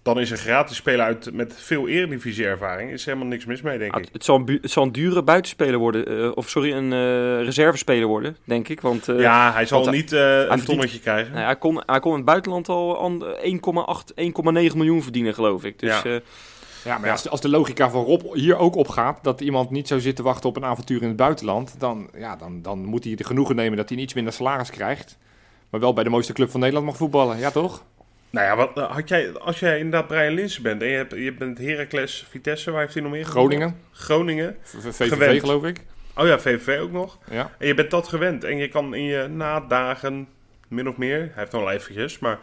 [0.03, 3.79] dan is een gratis speler uit met veel eredivisie-ervaring, is er helemaal niks mis mee,
[3.79, 4.05] denk Ah, ik.
[4.05, 6.93] het, het zal een, bu- het zal een dure buitenspeler worden, eh, of sorry, een
[6.93, 8.81] eh, reservespeler worden, denk ik.
[8.81, 11.33] Want eh, ja, hij zal want niet eh, een verdient- tonnetje krijgen.
[11.33, 15.65] nou hij, kon, hij kon in het buitenland al an- 1,8, 1,9 miljoen verdienen, geloof
[15.65, 15.79] ik.
[15.79, 16.11] Dus Ja.
[16.11, 16.21] eh,
[16.85, 19.89] Ja, maar Als, de, als de logica van Rob hier ook opgaat, dat iemand niet
[19.89, 23.15] zou zitten wachten op een avontuur in het buitenland, dan, ja, dan, dan moet hij
[23.19, 25.19] er genoegen nemen dat hij een iets minder salaris krijgt.
[25.71, 27.85] Maar wel bij de mooiste club van Nederland mag voetballen, ja toch?
[28.33, 31.15] Nou ja, wat, eh, had jij, als jij inderdaad Brian Linsen bent en je, hebt,
[31.15, 33.25] je bent Heracles, Vitesse, waar heeft hij nog meer?
[33.25, 34.57] Groningen, Groningen.
[34.63, 35.41] VVV Gewend.
[35.41, 35.81] geloof ik.
[36.17, 37.19] Oh ja, VVV ook nog.
[37.31, 37.51] Ja.
[37.59, 38.45] En je bent dat gewend.
[38.45, 40.29] En je kan in je nadagen,
[40.69, 42.39] min of meer, hij heeft nog wel eventjes, maar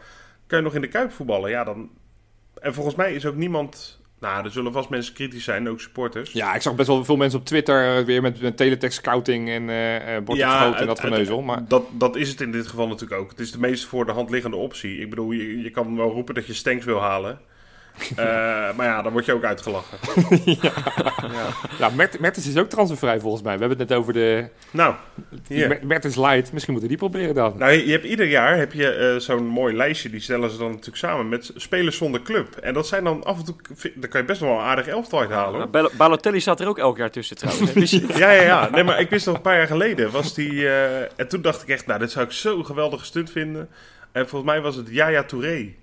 [0.48, 1.50] kan je nog in de Kuip voetballen?
[1.50, 1.89] Ja, dan...
[2.62, 3.99] En volgens mij is ook niemand...
[4.20, 6.32] Nou, er zullen vast mensen kritisch zijn, ook supporters.
[6.32, 9.50] ja, ik zag best wel veel mensen op Twitter eh, weer met, met teletext scouting
[9.50, 9.66] en
[10.24, 11.42] bord op schoot en dat geneuzel.
[11.42, 13.30] Maar dat, dat is het in dit geval natuurlijk ook.
[13.30, 15.00] Het is de meest voor de hand liggende optie.
[15.00, 17.40] Ik bedoel, je, je kan wel roepen dat je Stenks wil halen.
[18.15, 18.25] Eh,
[18.75, 19.98] maar ja, dan word je ook uitgelachen.
[21.79, 23.53] ja, Mert- Mertens is ook transfervrij volgens mij.
[23.53, 24.96] We hebben het net over de Nou,
[25.48, 25.68] hier.
[25.68, 26.51] Mer- Mertens Light.
[26.53, 27.53] Misschien moeten we die proberen dan.
[27.58, 30.10] Nou, je, hebt ieder jaar heb je eh, zo'n mooi lijstje.
[30.10, 32.56] Die stellen ze dan natuurlijk samen met spelers zonder club.
[32.56, 33.56] En dat zijn dan af en toe.
[33.96, 35.68] Daar kan je best wel een aardig elftal uit halen.
[35.72, 37.74] nou, Balotelli staat er ook elk jaar tussen trouwens.
[37.74, 38.70] Dus- Ja, ja, ja.
[38.70, 40.68] Nee, maar ik wist nog een paar jaar geleden was die.
[40.70, 43.70] eh, en toen dacht ik echt, nou, dit zou ik zo geweldige stunt vinden.
[44.12, 45.74] En volgens mij was het Yaya Touré.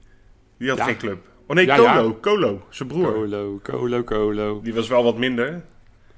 [0.59, 0.85] Die had Ja.
[0.85, 1.19] geen club.
[1.47, 1.89] Oh nee, Ja, Colo.
[2.09, 2.13] ja.
[2.21, 3.13] Colo, zijn broer.
[3.13, 4.61] Colo, Colo, Colo.
[4.63, 5.63] Die was wel wat minder.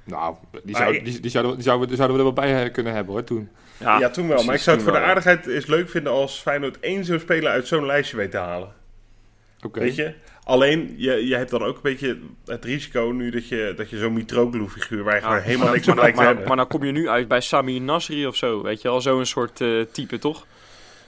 [0.04, 2.64] Nou, die, zou, die, die, zouden, die, zouden, we- die zouden we er wel bij
[2.64, 3.48] eh, kunnen hebben hoor, toen.
[3.80, 4.44] Ja, toen wel.
[4.44, 7.50] maar ik zou het voor de aardigheid eens leuk vinden als Feyenoord één zo'n speler
[7.50, 8.68] uit zo'n lijstje weet te halen.
[9.66, 9.80] Oké.
[9.80, 10.14] Weet je?
[10.44, 13.98] Alleen, je, je hebt dan ook een beetje het risico nu dat je, dat je
[13.98, 16.48] zo'n Mitroglou-figuur waar je gewoon helemaal maar, niks maar, aan lijkt te maar, hebben.
[16.48, 19.00] maar dan kom je nu uit bij Sami Nasri of zo, weet je wel.
[19.00, 20.46] Zo'n soort eh, type, toch?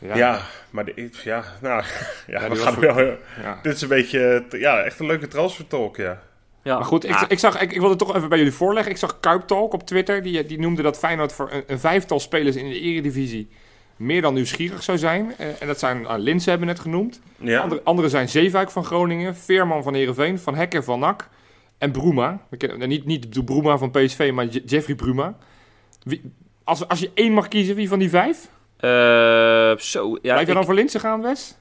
[0.00, 0.40] Ja.
[0.70, 1.82] maar de, ja, nou,
[2.26, 3.18] ja, we voor-.
[3.62, 6.20] Dit is een beetje, t- ja, echt een leuke transfertalk, ja.
[6.62, 6.74] Ja.
[6.76, 8.92] Maar goed, ik, Ja, ik, zag, ik, ik wilde het toch even bij jullie voorleggen.
[8.92, 10.22] Ik zag Kuiptalk op Twitter.
[10.22, 13.48] Die, die noemde dat Feyenoord voor een, een vijftal spelers in de eredivisie
[13.96, 15.34] meer dan nieuwsgierig zou zijn.
[15.38, 17.20] Eh, en dat zijn, uh, Linsen hebben we net genoemd.
[17.36, 21.28] Ja, Andere, andere zijn Zeefuik van Groningen, Veerman van Heerenveen, Van Hekken van NAC
[21.78, 22.40] en Bruma.
[22.50, 25.36] We kennen, niet, niet de Bruma van PSV, maar Je- Jeffrey Bruma.
[26.02, 26.32] Wie,
[26.64, 28.48] als, als je één mag kiezen, wie van die vijf?
[28.80, 30.18] Eh, zo, ja.
[30.20, 31.54] Blijf je ik, dan voor Linsen gaan, Wes?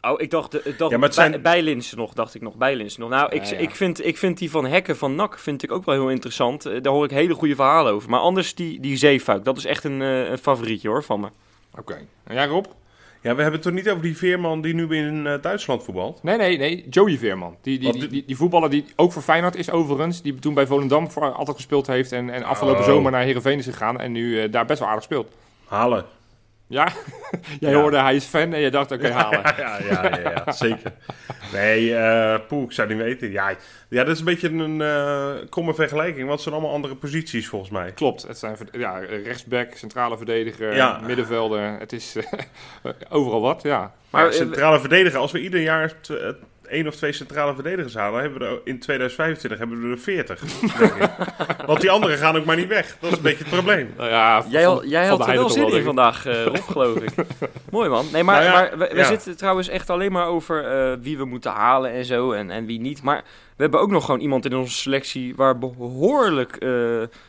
[0.00, 2.42] oh, ik dacht, ik dacht Ja, maar het bij, zijn- bij Linsen nog, dacht ik
[2.42, 3.10] nog, bij Linsen nog.
[3.10, 3.56] Nou, ik, Ja, ja.
[3.58, 6.66] Ik, vind, ik vind die van Hekken van NAC vind ik ook wel heel interessant.
[6.66, 8.10] Eh, Daar hoor ik hele goede verhalen over.
[8.10, 11.28] Maar anders die, die Zeefuik, dat is echt een, eh, een favorietje hoor, van me.
[11.78, 11.98] Oké.
[12.24, 12.64] En jij Rob?
[13.20, 16.22] ja, we hebben het toch niet over die Veerman die nu in eh, Duitsland voetbalt?
[16.22, 16.86] Nee, nee, nee.
[16.90, 17.56] Joey Veerman.
[17.62, 20.22] Die, die, Wat die, die- die, die voetballer die ook voor Feyenoord is overigens.
[20.22, 22.12] Die toen bij Volendam voor altijd gespeeld heeft.
[22.12, 22.86] En, en afgelopen Oh.
[22.86, 24.00] zomer naar Heerenveen is gegaan.
[24.00, 25.32] En nu daar best wel aardig speelt.
[25.72, 26.04] Halen.
[26.66, 26.88] Ja?
[27.60, 27.80] Jij Ja.
[27.80, 29.40] hoorde hij is fan en je dacht oké halen.
[29.40, 30.92] Ja, ja, ja, ja, ja, zeker.
[31.52, 33.30] Nee, eh poeh, ik zou niet weten.
[33.30, 33.48] Ja,
[33.88, 37.48] ja, dat is een beetje een eh kromme vergelijking, want het zijn allemaal andere posities
[37.48, 37.92] volgens mij.
[37.92, 41.00] Klopt, het zijn ja, rechtsback, centrale verdediger, Ja.
[41.06, 41.78] middenvelder.
[41.78, 42.16] Het is
[42.82, 43.78] eh, overal wat, ja.
[44.10, 45.92] Maar, Maar centrale verdediger, als we ieder jaar
[46.72, 50.40] één of twee centrale verdedigers halen, hebben we er in 2025 hebben we er 40.
[50.40, 51.10] denk ik.
[51.66, 52.96] Want die anderen gaan ook maar niet weg.
[53.00, 53.92] Dat is een beetje het probleem.
[53.96, 56.44] Nou ja Jij, van- had, jij van had de er wel zin in vandaag, eh
[56.44, 57.10] Rob, geloof ik.
[57.70, 58.06] Mooi man.
[58.12, 59.04] Nee, maar, Nou ja, maar we, we ja.
[59.06, 62.66] zitten trouwens echt alleen maar over eh, wie we moeten halen en zo en, en
[62.66, 63.02] wie niet.
[63.02, 63.22] Maar
[63.56, 66.70] we hebben ook nog gewoon iemand in onze selectie waar behoorlijk eh,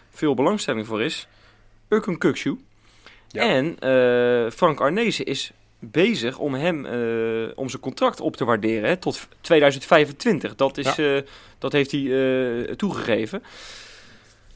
[0.10, 1.28] veel belangstelling voor is.
[1.90, 2.58] Urkun Kuksu.
[3.28, 3.42] Ja.
[3.42, 5.52] En eh, Frank Arnezen is
[5.91, 10.56] bezig om hem, eh, om zijn contract op te waarderen hè, tot 2025.
[10.56, 11.17] Dat, is, eh,
[11.58, 13.43] dat heeft hij eh, toegegeven.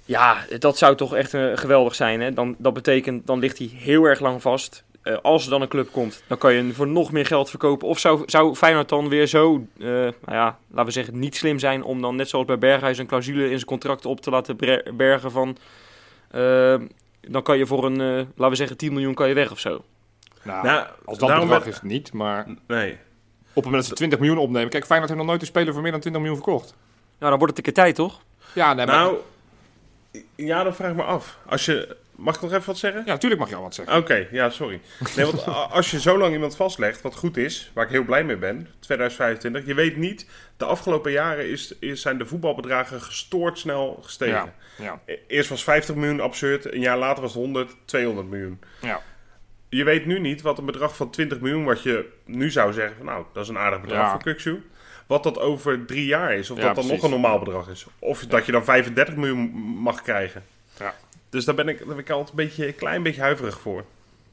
[0.06, 2.22] Ja, dat zou toch echt geweldig zijn.
[2.22, 2.34] Hè?
[2.34, 4.86] Dan, dat betekent, dan ligt hij heel erg lang vast.
[5.22, 7.88] Als er dan een club komt, dan kan je hem voor nog meer geld verkopen.
[7.88, 11.84] Of zou, zou Feyenoord dan weer zo, nou ja, laten we zeggen, niet slim zijn...
[11.84, 14.58] om dan net zoals bij Berghuis een clausule in zijn contract op te laten
[14.98, 15.58] bergen van...
[17.22, 19.84] dan kan je voor een, laten we zeggen, 10 miljoen kan je weg of zo.
[20.48, 22.92] Nou, Nou, als dat bedrag ben- is het niet, maar Nee.
[22.92, 22.98] op
[23.54, 24.70] het moment dat ze 20 miljoen opnemen.
[24.70, 26.74] Kijk, Feyenoord heeft nog nooit een speler voor meer dan 20 miljoen verkocht.
[27.20, 28.22] Nou, dan wordt het een keer tijd, toch?
[28.54, 29.18] Ja, nee, maar, Nou,
[30.36, 31.38] ja, dan vraag ik me af.
[31.46, 33.02] Als je, mag ik nog even wat zeggen?
[33.06, 33.98] ja, natuurlijk mag je al wat zeggen.
[33.98, 34.82] Oké, ja, sorry.
[35.16, 35.46] Nee, want
[35.78, 38.68] als je zo lang iemand vastlegt, wat goed is, waar ik heel blij mee ben,
[38.80, 40.26] 2025, je weet niet,
[40.58, 44.54] de afgelopen jaren is, is, zijn de voetbalbedragen gestoord snel gestegen.
[44.78, 48.28] Ja, ja, E- Eerst was 50 miljoen absurd, een jaar later was het 100, 200
[48.30, 48.60] miljoen.
[48.82, 49.02] ja.
[49.70, 52.98] Je weet nu niet wat een bedrag van 20 miljoen, wat je nu zou zeggen,
[52.98, 54.12] van, nou, dat is een aardig bedrag Ja.
[54.12, 54.64] voor Kuksu.
[55.08, 57.02] Wat dat over drie jaar is, of Ja, dat dan precies.
[57.02, 57.86] nog een normaal bedrag is.
[58.00, 59.50] Of dat je dan 35 miljoen
[59.82, 60.44] mag krijgen.
[60.80, 60.96] Ja.
[61.30, 63.84] Dus daar ben ik, daar ben ik altijd een, beetje, een klein beetje huiverig voor.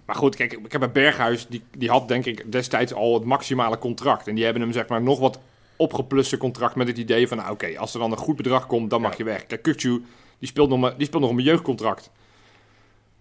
[0.05, 3.25] Maar goed, kijk, ik heb bij Berghuis, die, die had denk ik destijds al het
[3.25, 4.29] maximale contract.
[4.29, 5.38] En die hebben hem zeg maar nog wat
[5.77, 8.90] opgepluste contract met het idee van, nou oké, als er dan een goed bedrag komt,
[8.90, 9.16] dan mag Ja.
[9.18, 9.47] je weg.
[9.47, 10.05] Kijk, Kukcu,
[10.38, 12.11] die speelt nog, maar, die speelt nog een jeugdcontract.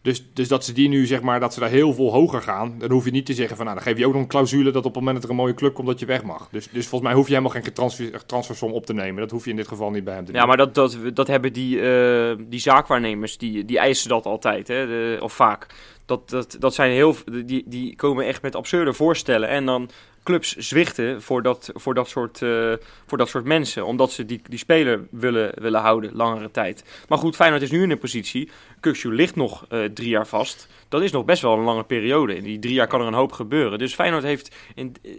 [0.03, 2.75] Dus, dus dat ze die nu, zeg maar, dat ze daar heel veel hoger gaan,
[2.77, 4.71] dan hoef je niet te zeggen van, nou, dan geef je ook nog een clausule
[4.71, 6.47] dat op het moment dat er een mooie club komt, dat je weg mag.
[6.51, 9.21] Dus, dus volgens mij hoef je helemaal geen transfer, transfersom op te nemen.
[9.21, 10.41] Dat hoef je in dit geval niet bij hem te doen.
[10.41, 14.67] Ja, maar dat, dat, dat hebben die, eh, die zaakwaarnemers, die, die eisen dat altijd,
[14.67, 15.67] hè, de- of vaak.
[16.05, 19.49] Dat, dat, dat zijn heel, die, die komen echt met absurde voorstellen.
[19.49, 19.89] En dan
[20.23, 22.73] clubs zwichten voor dat, voor dat, soort, eh,
[23.05, 23.85] voor dat soort mensen.
[23.85, 27.03] Omdat ze die, die speler willen, willen houden, langere tijd.
[27.07, 28.49] Maar goed, Feyenoord is nu in een positie.
[28.79, 30.67] Kukshu ligt nog eh, drie jaar vast.
[30.89, 32.35] Dat is nog best wel een lange periode.
[32.35, 33.79] In die drie jaar kan er een hoop gebeuren.
[33.79, 34.55] Dus Feyenoord heeft,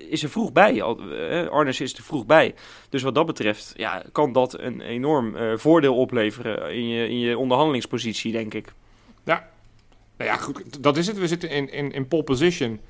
[0.09, 0.81] is er vroeg bij.
[0.81, 2.55] Eh, Arnes is er vroeg bij.
[2.89, 7.39] Dus wat dat betreft ja, kan dat een enorm voordeel opleveren in je, in je
[7.39, 8.73] onderhandelingspositie, denk ik.
[10.25, 11.19] Nou ja, goed, dat is het.
[11.19, 12.81] We zitten in, in, in pole position.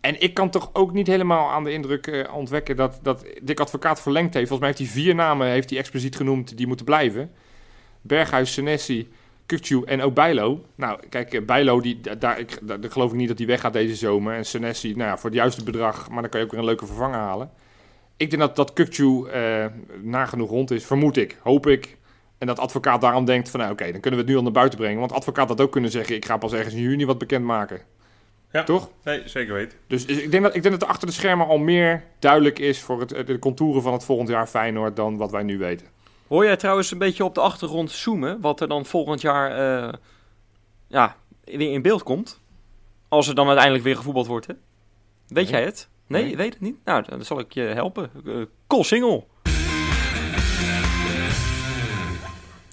[0.00, 3.60] En ik kan toch ook niet helemaal aan de indruk eh, ontwekken dat, dat Dick
[3.60, 4.48] Advocaat verlengd heeft.
[4.48, 7.30] Volgens mij heeft hij vier namen heeft hij expliciet genoemd die moeten blijven.
[8.00, 9.08] Berghuis, Senesi,
[9.46, 10.64] Kukcu en ook Bijlo.
[10.74, 13.72] Nou, kijk, eh, Bijlo, die, da- daar, ik, daar, geloof ik niet dat hij weggaat
[13.72, 14.34] deze zomer.
[14.34, 16.66] En Senesi, nou ja, voor het juiste bedrag, maar dan kan je ook weer een
[16.66, 17.50] leuke vervanger halen.
[18.16, 19.66] Ik denk dat, dat Kukcu eh
[20.02, 21.96] nagenoeg rond is, vermoed ik, hoop ik.
[22.38, 24.52] En dat advocaat daarom denkt van, nou oké, dan kunnen we het nu al naar
[24.52, 24.98] buiten brengen.
[25.00, 27.80] Want advocaat had ook kunnen zeggen, ik ga pas ergens in juni wat bekendmaken.
[28.52, 28.62] Ja.
[28.62, 28.90] Toch?
[29.04, 29.78] Nee, zeker weten.
[29.86, 32.80] Dus ik denk, dat, ik denk dat er achter de schermen al meer duidelijk is
[32.80, 35.86] voor het, de contouren van het volgend jaar Feyenoord dan wat wij nu weten.
[36.28, 39.50] Hoor jij trouwens een beetje op de achtergrond zoomen, wat er dan volgend jaar
[39.86, 39.92] eh,
[40.86, 42.40] ja, weer in beeld komt?
[43.08, 44.54] Als er dan uiteindelijk weer gevoetbald wordt, hè?
[45.26, 45.52] Weet Nee.
[45.52, 45.88] jij het?
[46.06, 46.76] Nee, weet het niet?
[46.84, 48.10] Nou, dan zal ik je helpen.
[48.24, 49.24] Uh, Col Single.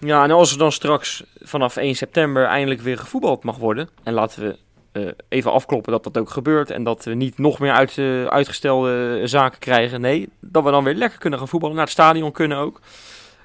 [0.01, 3.89] Ja, en als er dan straks vanaf 1 september eindelijk weer gevoetbald mag worden...
[4.03, 4.57] en laten we
[4.91, 6.69] eh, even afkloppen dat dat ook gebeurt...
[6.71, 10.01] en dat we niet nog meer uit, eh, uitgestelde zaken krijgen.
[10.01, 12.79] Nee, dat we dan weer lekker kunnen gaan voetballen, naar het stadion kunnen ook.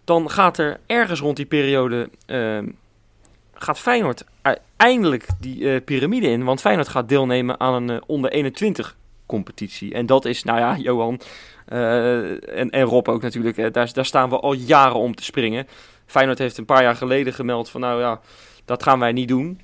[0.04, 2.10] Dan gaat er ergens rond die periode...
[2.26, 2.68] ehm,
[3.54, 4.24] gaat Feyenoord
[4.76, 6.44] eindelijk die eh, piramide in.
[6.44, 9.94] Want Feyenoord gaat deelnemen aan een eh, onder 21 competitie.
[9.94, 11.20] En dat is, nou ja, Johan
[11.66, 13.56] eh, en, en Rob ook natuurlijk.
[13.58, 15.66] eh, daar staan we al jaren om te springen.
[16.06, 18.20] Feyenoord heeft een paar jaar geleden gemeld van, nou ja,
[18.64, 19.60] dat gaan wij niet doen.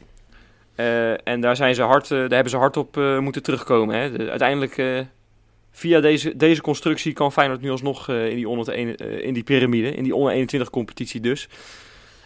[0.75, 3.97] Eh, en daar, zijn ze hard, eh, daar hebben ze hard op eh, moeten terugkomen.
[3.97, 4.13] Hè.
[4.13, 5.07] De- uiteindelijk,
[5.71, 8.75] via deze, deze constructie, kan Feyenoord nu alsnog in, die onder,
[9.25, 11.49] in die piramide, in die onder 21 competitie dus.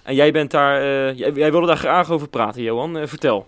[0.02, 0.82] En jij bent daar,
[1.14, 3.08] jij, jij wilde daar graag over praten, Johan.
[3.08, 3.46] Vertel.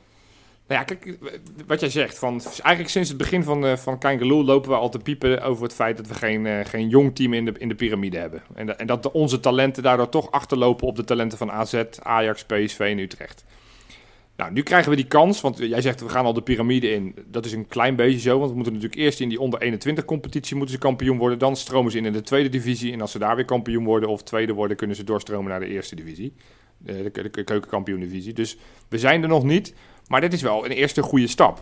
[0.69, 1.19] Nou ja, kijk,
[1.67, 4.99] wat jij zegt, van, eigenlijk sinds het begin van, eh van lopen we al te
[4.99, 7.75] piepen over het feit dat we geen, eh, geen jong team in de, in de
[7.75, 8.43] piramide hebben.
[8.55, 12.79] En, en dat onze talenten daardoor toch achterlopen op de talenten van AZ, Ajax, PSV
[12.79, 13.45] en Utrecht.
[14.37, 17.15] Nou, nu krijgen we die kans, want jij zegt we gaan al de piramide in.
[17.27, 20.05] Dat is een klein beetje zo, want we moeten natuurlijk eerst in die onder 21
[20.05, 21.39] competitie moeten ze kampioen worden.
[21.39, 24.09] Dan stromen ze in in de tweede divisie en als ze daar weer kampioen worden
[24.09, 26.33] of tweede worden, kunnen ze doorstromen naar de eerste divisie.
[26.87, 28.33] Eh, De, de, de keukenkampioen divisie.
[28.33, 28.57] Dus
[28.89, 29.75] we zijn er nog niet.
[30.09, 31.61] Maar dit is wel een eerste goede stap.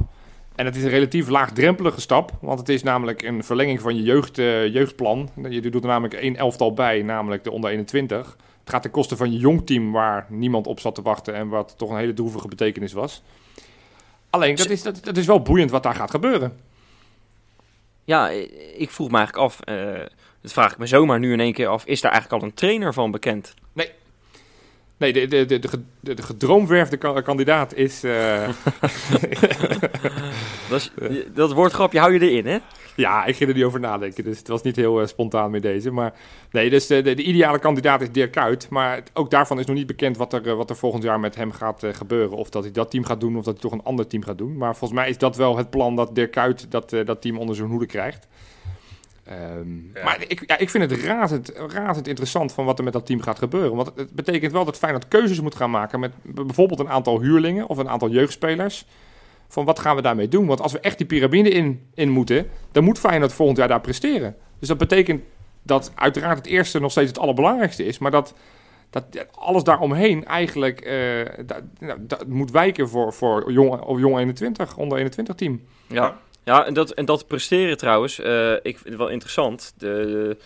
[0.55, 4.03] En het is een relatief laagdrempelige stap, want het is namelijk een verlenging van je
[4.03, 5.29] jeugd, eh, jeugdplan.
[5.49, 8.37] Je doet er namelijk één elftal bij, namelijk de onder 21.
[8.61, 11.75] Het gaat ten koste van je jongteam waar niemand op zat te wachten en wat
[11.77, 13.23] toch een hele droevige betekenis was.
[14.31, 16.57] Alleen, dat is, dat, dat is wel boeiend wat daar gaat gebeuren.
[18.05, 18.29] Ja,
[18.77, 20.07] ik vroeg me eigenlijk af, eh,
[20.41, 22.55] dat vraag ik me zomaar nu in één keer af, is daar eigenlijk al een
[22.55, 23.55] trainer van bekend?
[24.99, 28.05] Nee, de, de, de, de, ge- de, de gedroomwerfde ka- kandidaat is...
[28.05, 28.49] eh,
[30.69, 30.93] Dat, is,
[31.35, 32.59] dat woordgrapje hou je erin, hè?
[32.97, 35.63] Ja, ik ging er niet over nadenken, dus het was niet heel eh, spontaan met
[35.63, 35.91] deze.
[35.91, 36.13] Maar
[36.51, 38.69] nee, dus de, de, de ideale kandidaat is Dirk Kuyt.
[38.71, 41.35] Maar ook daarvan is nog niet bekend wat er, eh, wat er volgend jaar met
[41.35, 42.37] hem gaat eh, gebeuren.
[42.37, 44.39] Of dat hij dat team gaat doen, of dat hij toch een ander team gaat
[44.39, 44.57] doen.
[44.57, 47.39] Maar volgens mij is dat wel het plan dat Dirk Kuyt dat, eh, dat team
[47.39, 48.27] onder zijn hoede krijgt.
[49.27, 50.05] Ehm, Ja.
[50.05, 53.21] Maar ik, ja, ik vind het razend, razend interessant van wat er met dat team
[53.21, 53.77] gaat gebeuren.
[53.77, 57.67] Want het betekent wel dat Feyenoord keuzes moet gaan maken met bijvoorbeeld een aantal huurlingen
[57.67, 58.87] of een aantal jeugdspelers.
[59.49, 60.47] Van wat gaan we daarmee doen?
[60.47, 63.81] Want als we echt die piramide in, in moeten, dan moet Feyenoord volgend jaar daar
[63.81, 64.37] presteren.
[64.59, 65.23] Dus dat betekent
[65.63, 67.99] dat uiteraard het eerste nog steeds het allerbelangrijkste is.
[67.99, 68.35] Maar dat,
[68.91, 74.19] dat alles daaromheen eigenlijk eh, dat, nou, dat moet wijken voor, voor jong, of jong
[74.19, 75.61] 21, onder 21 team.
[75.87, 79.75] Ja, ja en, dat, en dat presteren trouwens, eh, ik vind het wel interessant.
[79.79, 80.37] De, de,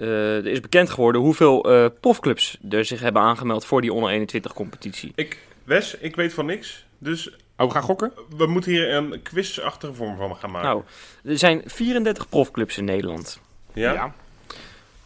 [0.00, 4.10] eh, er is bekend geworden hoeveel eh profclubs er zich hebben aangemeld voor die onder
[4.10, 5.12] 21 competitie.
[5.14, 6.84] Ik, Wes, ik weet van niks.
[6.98, 8.12] Dus Oh, we gaan gokken?
[8.36, 10.68] We moeten hier een quizachtige vorm van gaan maken.
[10.68, 10.82] Nou,
[11.24, 13.40] er zijn 34 profclubs in Nederland.
[13.72, 14.14] ja?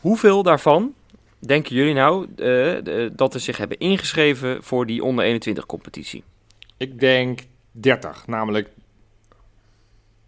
[0.00, 0.94] Hoeveel daarvan
[1.38, 6.22] denken jullie nou eh, de- dat er zich hebben ingeschreven voor die onder 21 competitie?
[6.76, 8.68] Ik denk 30, namelijk...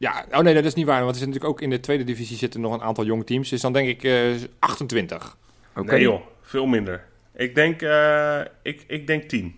[0.01, 2.05] Ja, oh nee, dat is niet waar, want er zitten natuurlijk ook in de tweede
[2.05, 3.49] divisie zitten nog een aantal jonge teams.
[3.49, 5.37] Dus dan denk ik eh 28.
[5.77, 5.93] Oké.
[5.93, 7.05] Nee joh, veel minder.
[7.37, 9.55] Ik denk, eh, ik, ik denk 10.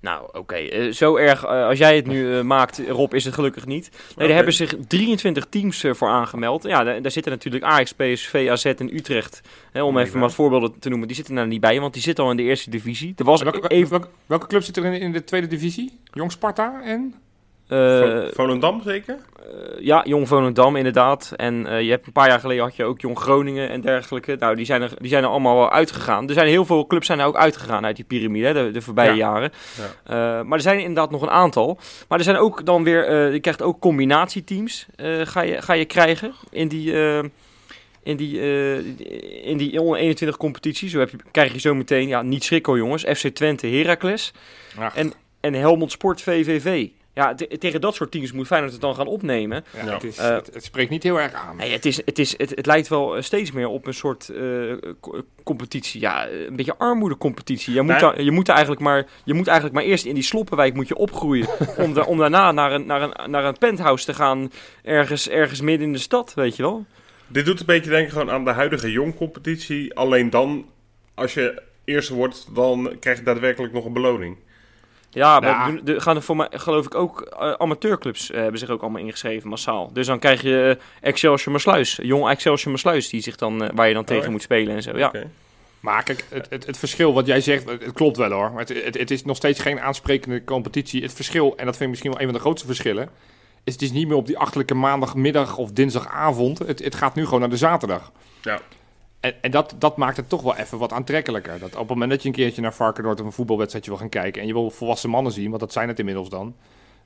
[0.00, 0.54] Nou, oké.
[0.54, 3.90] eh, zo erg eh, als jij het nu eh, maakt, Rob, is het gelukkig niet.
[4.16, 6.62] Nee, er hebben zich 23 teams eh, voor aangemeld.
[6.62, 9.40] Ja, daar, daar zitten natuurlijk Ajax, PSV, AZ en Utrecht.
[9.72, 11.06] Hè, om Nee, even wat voorbeelden te noemen.
[11.06, 13.12] Die zitten daar niet bij, want die zitten al in de eerste divisie.
[13.16, 13.90] Er was Welke, even...
[13.90, 15.98] welke, welke club zit er in, in de tweede divisie?
[16.12, 17.14] Jong Sparta en...
[17.68, 19.16] Vo- Volendam zeker?
[19.38, 21.32] Eh, ja, Jong Volendam inderdaad.
[21.36, 24.36] En eh, je hebt een paar jaar geleden had je ook Jong Groningen en dergelijke.
[24.38, 26.28] Nou, die zijn er, die zijn er allemaal wel uitgegaan.
[26.28, 29.14] Er zijn heel veel clubs zijn er ook uitgegaan uit die piramide, de, de voorbije
[29.14, 29.16] Ja.
[29.16, 29.52] jaren.
[30.48, 31.78] Maar er zijn inderdaad nog een aantal.
[32.08, 34.86] Maar er zijn ook dan weer, je krijgt ook combinatieteams
[35.22, 36.92] ga, je, ga je krijgen in die...
[38.02, 38.40] in die,
[39.42, 40.88] in die onder 21 competitie.
[40.88, 43.02] Zo heb je, krijg je zo meteen, ja, niet schrikken jongens.
[43.04, 44.32] FC Twente, Heracles
[44.78, 46.88] Ach, En- en Helmond Sport VVV.
[47.16, 49.64] Ja, te- tegen dat soort teams moet Feyenoord het dan gaan opnemen.
[49.76, 49.92] ja, Ja.
[49.92, 51.56] Het, is, Eh, het, het spreekt niet heel erg aan.
[51.56, 54.28] Nee, het, is, het, is, het, het lijkt wel eh, steeds meer op een soort
[54.28, 56.00] eh, co- competitie.
[56.00, 57.74] Ja, een beetje armoedecompetitie.
[57.74, 58.00] Je moet, Nee.
[58.00, 60.96] daar- je, moet eigenlijk maar, je moet eigenlijk maar eerst in die sloppenwijk moet je
[60.96, 61.48] opgroeien.
[61.84, 64.50] om, da- om daarna naar een, naar, een, naar een penthouse te gaan.
[64.82, 66.84] Ergens, ergens midden in de stad, weet je wel.
[67.26, 69.94] Dit doet een beetje denken gewoon aan de huidige jongcompetitie.
[69.94, 70.66] Alleen dan,
[71.14, 74.36] als je eerste wordt, dan krijg je daadwerkelijk nog een beloning.
[75.16, 75.80] Ja, maar Ja.
[75.84, 79.02] er gaan er voor mij, geloof ik ook, eh, amateurclubs eh, hebben zich ook allemaal
[79.02, 79.90] ingeschreven massaal.
[79.92, 83.94] Dus dan krijg je eh, Excelsior Maasluis, jong Excelsior Maasluis, die zich dan, waar je
[83.94, 84.30] dan tegen echt?
[84.32, 84.96] moet spelen en zo.
[84.98, 85.06] Ja.
[85.06, 85.30] Oké.
[85.80, 88.50] Maar kijk, het, het, het verschil wat jij zegt, het, het klopt wel hoor.
[88.50, 91.02] Maar het, het, het is nog steeds geen aansprekende competitie.
[91.02, 93.08] Het verschil, en dat vind ik misschien wel een van de grootste verschillen,
[93.64, 96.58] is het is niet meer op die achterlijke maandagmiddag of dinsdagavond.
[96.58, 98.12] Het, het gaat nu gewoon naar de zaterdag.
[98.42, 98.60] Ja.
[99.26, 101.58] En, en dat, dat maakt het toch wel even wat aantrekkelijker.
[101.58, 104.08] Dat op het moment dat je een keertje naar Varkenoord of een voetbalwedstrijdje wil gaan
[104.08, 106.56] kijken en je wil volwassen mannen zien, want dat zijn het inmiddels dan.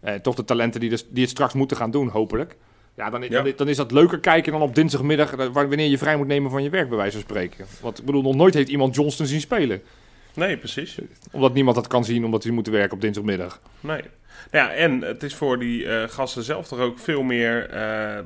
[0.00, 2.56] Eh, toch de talenten die, dus, die het straks moeten gaan doen, hopelijk.
[2.96, 3.42] Ja, dan, Ja.
[3.56, 6.62] Dan, is dat leuker kijken dan op dinsdagmiddag, eh, wanneer je vrij moet nemen van
[6.62, 7.66] je werk, bij wijze van spreken.
[7.80, 9.82] Want ik bedoel, nog nooit heeft iemand Johnston zien spelen.
[10.34, 10.98] Nee, precies.
[11.30, 13.60] Omdat niemand dat kan zien, omdat hij moet werken op dinsdagmiddag.
[13.80, 14.02] Nee.
[14.50, 17.70] Ja, en het is voor die eh, gasten zelf toch ook veel meer...
[17.70, 18.18] eh,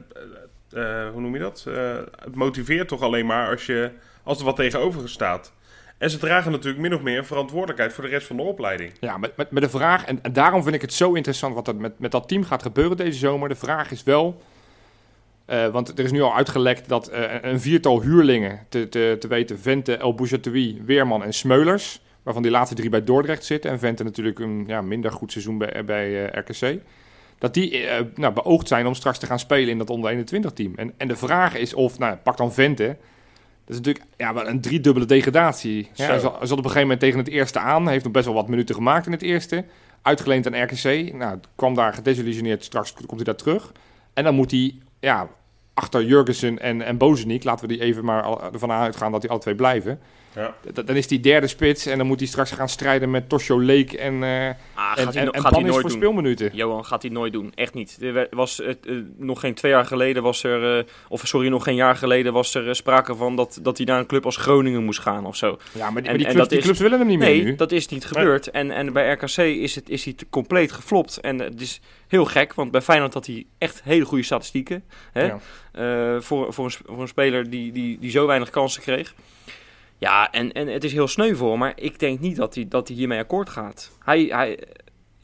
[0.74, 1.64] eh, hoe noem je dat?
[1.68, 3.90] Eh, het motiveert toch alleen maar als, je,
[4.22, 5.52] als er wat tegenover staat.
[5.98, 8.92] En ze dragen natuurlijk min of meer verantwoordelijkheid voor de rest van de opleiding.
[9.00, 11.68] Ja, met, met, met de vraag, en, en daarom vind ik het zo interessant wat
[11.68, 13.48] er met, met dat team gaat gebeuren deze zomer.
[13.48, 14.42] De vraag is wel,
[15.44, 17.10] eh, want er is nu al uitgelekt dat
[17.42, 22.52] een viertal huurlingen, te, te, te weten Vente, El Bouzatoui, Weerman en Smeulers, waarvan die
[22.52, 26.24] laatste drie bij Dordrecht zitten en Vente natuurlijk een ja, minder goed seizoen bij, bij
[26.24, 26.80] RKC,
[27.44, 30.52] dat die eh, nou, beoogd zijn om straks te gaan spelen in dat onder 21
[30.52, 30.72] team.
[30.76, 32.86] En, en de vraag is of, nou pak dan Vente,
[33.64, 35.88] dat is natuurlijk ja, wel een driedubbele degradatie.
[35.92, 37.88] Ja, hij, zat, op een gegeven moment tegen het eerste aan.
[37.88, 39.64] Heeft nog best wel wat minuten gemaakt in het eerste.
[40.02, 41.14] Uitgeleend aan RKC.
[41.14, 42.64] Nou, kwam daar gedesillusioneerd.
[42.64, 43.72] Straks komt hij daar terug.
[44.14, 45.28] En dan moet hij ja,
[45.74, 47.44] achter Jurgensen en, en Bozeniek...
[47.44, 50.00] laten we die even maar ervan uitgaan dat die alle twee blijven.
[50.34, 50.54] Ja.
[50.84, 51.86] Dan is die derde spits.
[51.86, 54.28] En dan moet hij straks gaan strijden met Tosho Leek en, eh
[54.74, 55.90] Ah, en, gaat hij, en, gaat nooit voor doen.
[55.90, 56.50] speelminuten.
[56.52, 57.98] Johan gaat hij nooit doen, echt niet.
[58.02, 61.64] Er was, het, eh, nog geen twee jaar geleden was er, eh, of sorry, nog
[61.64, 64.36] geen jaar geleden was er eh, sprake van dat, dat hij naar een club als
[64.36, 65.58] Groningen moest gaan of zo.
[65.72, 67.18] Ja, maar die, En- maar die, en clubs, dat die is- clubs willen hem niet
[67.18, 67.54] meer Nee, nu.
[67.54, 68.50] dat is niet gebeurd.
[68.50, 71.20] En, en bij RKC is, het, is hij compleet geflopt.
[71.20, 74.84] En eh, het is heel gek, want bij Feyenoord had hij echt hele goede statistieken.
[75.12, 75.24] Hè?
[75.26, 75.38] Ja.
[75.72, 79.14] Eh, voor, voor, een, voor een speler die, die, die zo weinig kansen kreeg.
[79.98, 82.88] Ja, en, en het is heel sneu voor maar ik denk niet dat hij, dat
[82.88, 83.90] hij hiermee akkoord gaat.
[84.04, 84.58] Hij, hij,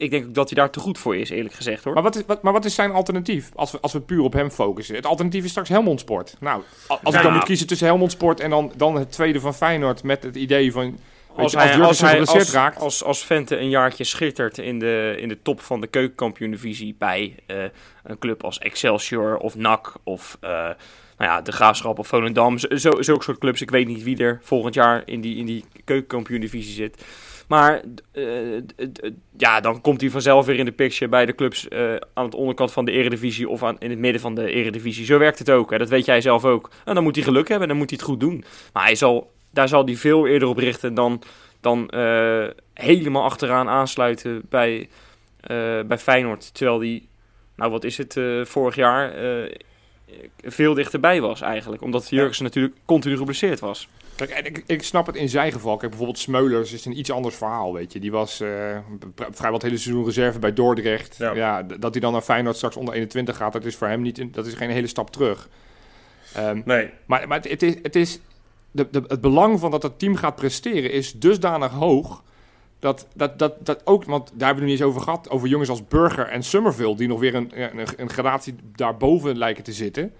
[0.01, 1.93] ik denk ook dat hij daar te goed voor is, eerlijk gezegd hoor.
[1.93, 4.33] Maar wat, is, wat, maar wat is zijn alternatief als we, als we puur op
[4.33, 4.95] hem focussen?
[4.95, 6.35] Het alternatief is straks Helmond Sport.
[6.39, 6.63] Nou,
[7.03, 10.03] als ik dan moet kiezen tussen Helmond Sport en dan, dan het tweede van Feyenoord
[10.03, 10.97] met het idee van...
[11.35, 12.79] als, Als, hij, als hij als, raakt...
[12.79, 17.35] als, als Vente een jaartje schittert in de, in de top van de keukenkampioen-divisie bij
[17.45, 17.63] eh,
[18.03, 20.69] een club als Excelsior of NAC of eh,
[21.21, 22.57] nou ja, de Graafschap of Volendam.
[22.57, 23.61] Zulke soort clubs.
[23.61, 27.05] Ik weet niet wie er volgend jaar in die, in die keukenkampioen-divisie zit.
[27.47, 27.81] Maar
[28.11, 28.25] eh,
[29.37, 32.35] ja, dan komt hij vanzelf weer in de picture bij de clubs eh, aan het
[32.35, 35.05] onderkant van de eredivisie of aan, in het midden van de eredivisie.
[35.05, 35.71] Zo werkt het ook.
[35.71, 35.77] Hè.
[35.77, 36.69] Dat weet jij zelf ook.
[36.85, 38.43] En dan moet hij geluk hebben en dan moet hij het goed doen.
[38.73, 41.21] Maar hij zal, daar zal hij veel eerder op richten dan,
[41.59, 44.89] dan eh, helemaal achteraan aansluiten bij,
[45.85, 46.53] bij Feyenoord.
[46.53, 47.07] Terwijl die,
[47.55, 49.13] nou wat is het, vorig jaar
[50.43, 51.81] veel dichterbij was eigenlijk.
[51.81, 53.87] Omdat Jurgensen natuurlijk continu geblesseerd was.
[54.15, 55.77] Kijk, ik, ik snap het in zijn geval.
[55.77, 57.99] Kijk, bijvoorbeeld Smeulers is een iets anders verhaal, weet je.
[57.99, 58.83] Die was vri-
[59.15, 61.15] vrijwel het hele seizoen reserve bij Dordrecht.
[61.17, 61.63] Ja.
[61.63, 64.31] Dat hij dan naar Feyenoord straks onder 21 gaat, dat is voor hem niet, in-
[64.31, 65.49] dat is geen hele stap terug.
[66.33, 68.19] Ehm, Nee, maar maar het, het is, het, is
[68.71, 72.23] de, de, het belang van dat het team gaat presteren is dusdanig hoog.
[72.81, 75.29] Dat, dat, dat, dat ook, want daar hebben we het eens over gehad.
[75.29, 79.63] Over jongens als Burger en Summerville, die nog weer een, een, een gradatie daarboven lijken
[79.63, 80.13] te zitten.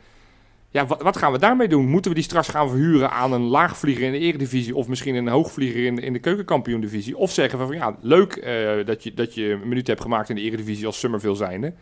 [0.69, 1.88] Ja, wat, wat gaan we daarmee doen?
[1.88, 4.76] Moeten we die straks gaan verhuren aan een laagvlieger in de Eredivisie...
[4.76, 7.17] of misschien een hoogvlieger in in de keukenkampioen-divisie?
[7.17, 10.30] Of zeggen we van ja, leuk eh, dat, je, dat je een minuut hebt gemaakt
[10.30, 11.74] in de Eredivisie als Summerville zijnde...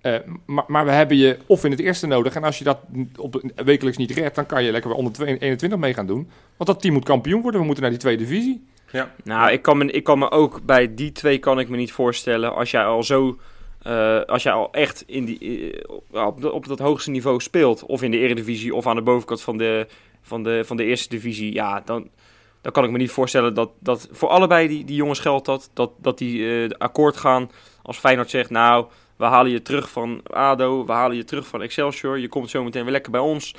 [0.00, 0.16] Eh,
[0.46, 2.34] maar, maar we hebben je of in het eerste nodig.
[2.34, 2.78] En als je dat
[3.16, 6.30] op, wekelijks niet redt, dan kan je lekker bij onder 22 21 mee gaan doen.
[6.56, 7.60] Want dat team moet kampioen worden.
[7.60, 8.66] We moeten naar die tweede divisie.
[9.24, 11.92] Nou, ik kan, me, ik kan me ook bij die twee kan ik me niet
[11.92, 12.54] voorstellen.
[12.54, 13.38] Als jij al zo.
[13.82, 15.72] eh, als jij al echt in die,
[16.12, 17.82] eh, op, op dat hoogste niveau speelt.
[17.84, 19.86] Of in de eredivisie of aan de bovenkant van de,
[20.22, 21.52] van de, van de eerste divisie.
[21.52, 22.08] Ja, dan,
[22.60, 25.70] dan kan ik me niet voorstellen dat, dat voor allebei die, die jongens geldt dat.
[25.72, 27.50] Dat, dat die eh, akkoord gaan
[27.82, 28.50] als Feyenoord zegt.
[28.50, 30.86] Nou, we halen je terug van ADO.
[30.86, 32.18] We halen je terug van Excelsior.
[32.18, 33.54] Je komt zo meteen weer lekker bij ons.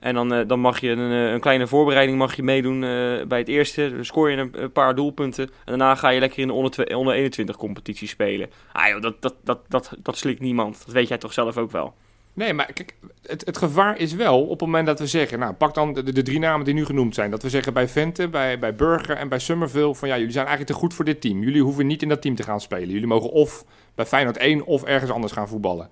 [0.00, 3.26] En dan, eh, dan mag je een, eh, een kleine voorbereiding mag je meedoen eh,
[3.26, 3.90] bij het eerste.
[3.94, 5.44] Dan scoor je een, paar doelpunten.
[5.44, 8.50] En daarna ga je lekker in de onder, onder 21 competitie spelen.
[8.72, 10.82] Ah joh, dat, dat, dat, dat, dat slikt niemand.
[10.84, 11.94] Dat weet jij toch zelf ook wel.
[12.32, 15.38] Nee, maar kijk, het, het gevaar is wel op het moment dat we zeggen...
[15.38, 17.30] Nou, pak dan de, de drie namen die nu genoemd zijn.
[17.30, 19.94] Dat we zeggen bij Vente, bij, bij Burger en bij Summerville...
[19.94, 21.42] van ja, jullie zijn eigenlijk te goed voor dit team.
[21.42, 22.88] Jullie hoeven niet in dat team te gaan spelen.
[22.88, 25.88] Jullie mogen of bij Feyenoord 1 of ergens anders gaan voetballen.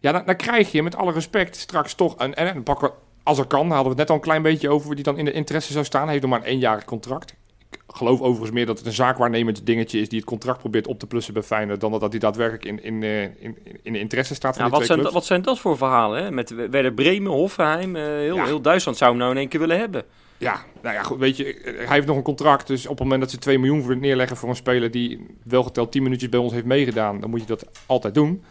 [0.00, 2.14] Ja, dan, dan krijg je met alle respect straks toch...
[2.18, 2.92] Een, en dan pakken
[3.30, 4.94] als er kan, hadden we het net al een klein beetje over...
[4.94, 6.02] die dan in de interesse zou staan.
[6.02, 7.34] Hij heeft nog maar een eenjarig contract.
[7.70, 10.08] Ik geloof overigens meer dat het een zaakwaarnemend dingetje is...
[10.08, 11.80] die het contract probeert op te plussen bij Feyenoord...
[11.80, 14.86] dan dat hij daadwerkelijk in, in, eh, in, in de interesse staat van Ja, wat,
[14.86, 16.22] zijn, wat zijn dat voor verhalen?
[16.22, 16.30] Hè?
[16.30, 17.96] Met Werder Bremen, Hoffenheim.
[17.96, 18.44] eh, heel, Ja.
[18.44, 20.04] heel Duitsland zou hem nou in één keer willen hebben.
[20.38, 22.66] Ja, nou ja, goed, weet je, hij heeft nog een contract.
[22.66, 25.62] Dus op het moment dat ze 2 miljoen voor neerleggen voor een speler die wel
[25.62, 28.42] geteld 10 minuutjes bij ons heeft meegedaan, dan moet je dat altijd doen.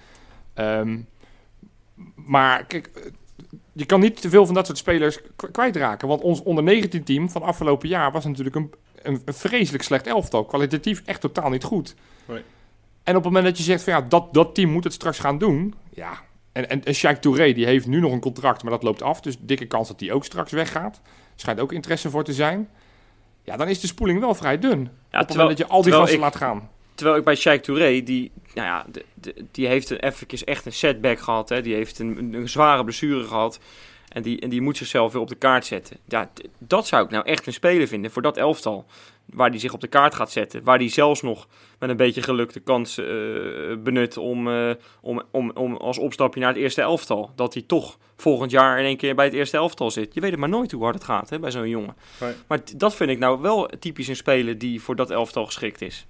[0.53, 0.97] Ehm,
[2.15, 3.01] maar kijk, eh,
[3.79, 5.19] je kan niet te veel van dat soort spelers
[5.51, 6.07] kwijtraken.
[6.07, 10.07] Want ons onder 19 team van afgelopen jaar was natuurlijk een, een, een vreselijk slecht
[10.07, 10.45] elftal.
[10.45, 11.95] Kwalitatief echt totaal niet goed.
[12.25, 12.41] Nee.
[13.03, 15.19] En op het moment dat je zegt van ja, dat, dat team moet het straks
[15.19, 15.73] gaan doen.
[15.93, 16.11] Ja,
[16.51, 19.21] en, en, en Sheikh Touré die heeft nu nog een contract, maar dat loopt af.
[19.21, 21.01] Dus dikke kans dat die ook straks weggaat.
[21.35, 22.69] Schijnt ook interesse voor te zijn.
[23.43, 24.79] Ja, dan is de spoeling wel vrij dun.
[24.79, 26.69] Ja, op het terwijl, moment dat je al die gasten ik- laat gaan.
[26.99, 30.65] Terwijl ik bij Sheikh Touré, die, nou ja, de- de- die heeft een, eventjes echt
[30.65, 31.49] een setback gehad.
[31.49, 31.61] Hè?
[31.61, 33.59] Die heeft een, een, een zware blessure gehad.
[34.09, 35.97] En die, en die moet zichzelf weer op de kaart zetten.
[36.07, 38.85] Ja, dat zou ik nou echt een speler vinden voor dat elftal.
[39.25, 40.63] Waar die zich op de kaart gaat zetten.
[40.63, 41.47] Waar die zelfs nog
[41.79, 43.05] met een beetje geluk de kans eh,
[43.83, 47.31] benut om, eh, om, om, om als opstapje naar het eerste elftal.
[47.35, 50.13] Dat hij toch volgend jaar in één keer bij het eerste elftal zit.
[50.13, 51.95] Je weet het maar nooit hoe hard het gaat hè, bij zo'n jongen.
[52.21, 52.33] Nee.
[52.47, 56.05] Maar dat vind ik nou wel typisch een speler die voor dat elftal geschikt is.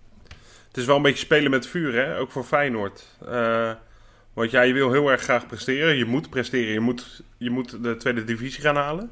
[0.69, 2.17] Het is wel een beetje spelen met vuur, hè?
[2.19, 3.17] ook voor Feyenoord.
[3.27, 3.71] Eh,
[4.34, 5.97] want ja, je wil heel erg graag presteren.
[5.97, 6.73] Je moet presteren.
[6.73, 9.12] Je moet, je moet de tweede divisie gaan halen.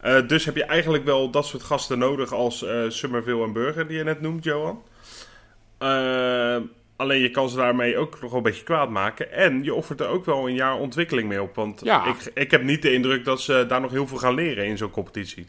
[0.00, 3.86] Eh, dus heb je eigenlijk wel dat soort gasten nodig als eh Summerville en Burger,
[3.86, 4.82] die je net noemt, Johan.
[6.96, 9.32] Alleen je kan ze daarmee ook nog wel een beetje kwaad maken.
[9.32, 11.54] En je offert er ook wel een jaar ontwikkeling mee op.
[11.54, 12.06] Want Ja.
[12.06, 14.76] ik, ik heb niet de indruk dat ze daar nog heel veel gaan leren in
[14.76, 15.46] zo'n competitie.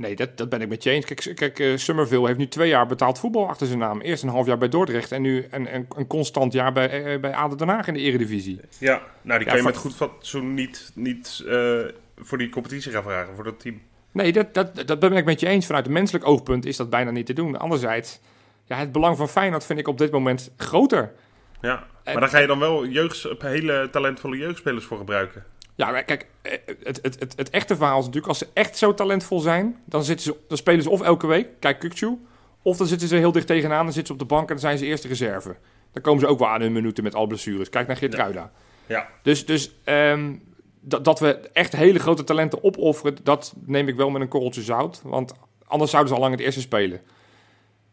[0.00, 1.04] Nee, dat, dat ben ik met je eens.
[1.04, 4.00] Kijk, kijk Summerville heeft nu twee jaar betaald voetbal achter zijn naam.
[4.00, 7.20] Eerst een half jaar bij Dordrecht en nu een, een, een constant jaar bij, eh,
[7.20, 8.60] bij ADO Den Haag in de Eredivisie.
[8.78, 11.78] Ja, nou die Ja, kan je met goed fatsoen niet, niet eh,
[12.16, 13.80] voor die competitie gaan vragen, voor dat team.
[14.12, 15.66] Nee, dat, dat, dat ben ik met je eens.
[15.66, 17.58] Vanuit een menselijk oogpunt is dat bijna niet te doen.
[17.58, 18.20] Anderzijds,
[18.64, 21.12] ja, het belang van Feyenoord vind ik op dit moment groter.
[21.60, 25.44] Ja, En- maar dan ga je dan wel jeugd, hele talentvolle jeugdspelers voor gebruiken.
[25.80, 28.28] Ja, maar kijk, eh, het, het, het, het echte verhaal is natuurlijk...
[28.28, 29.82] als ze echt zo talentvol zijn...
[29.84, 32.18] dan, zitten ze, dan spelen ze of elke week, kijk Kukcu...
[32.62, 33.84] of dan zitten ze heel dicht tegenaan...
[33.84, 35.56] dan zitten ze op de bank en dan zijn ze eerste reserve.
[35.92, 37.68] Dan komen ze ook wel aan hun minuten met al blessures.
[37.68, 38.52] Kijk naar Geertruida.
[38.86, 39.08] Ja.
[39.22, 40.34] Dus, dus ehm,
[40.80, 43.16] dat, dat we echt hele grote talenten opofferen...
[43.22, 45.00] dat neem ik wel met een korreltje zout.
[45.04, 45.34] Want
[45.66, 47.00] anders zouden ze al lang het eerste spelen.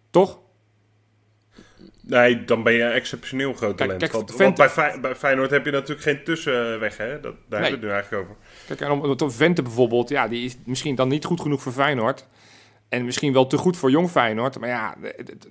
[0.10, 0.40] Toch?
[2.08, 4.00] Nee, dan ben je een exceptioneel groot talent.
[4.00, 7.20] kijk, want Vente- want bij, Fey- bij Feyenoord heb je natuurlijk geen tussenweg, hè?
[7.20, 7.32] Dat, daar
[7.62, 7.70] Nee.
[7.70, 8.36] hebben we het nu eigenlijk over.
[8.68, 11.72] Kijk, en om, om- Vente bijvoorbeeld, ja, die is misschien dan niet goed genoeg voor
[11.72, 12.26] Feyenoord.
[12.90, 14.60] En misschien wel te goed voor jong Feyenoord.
[14.60, 14.96] Maar ja,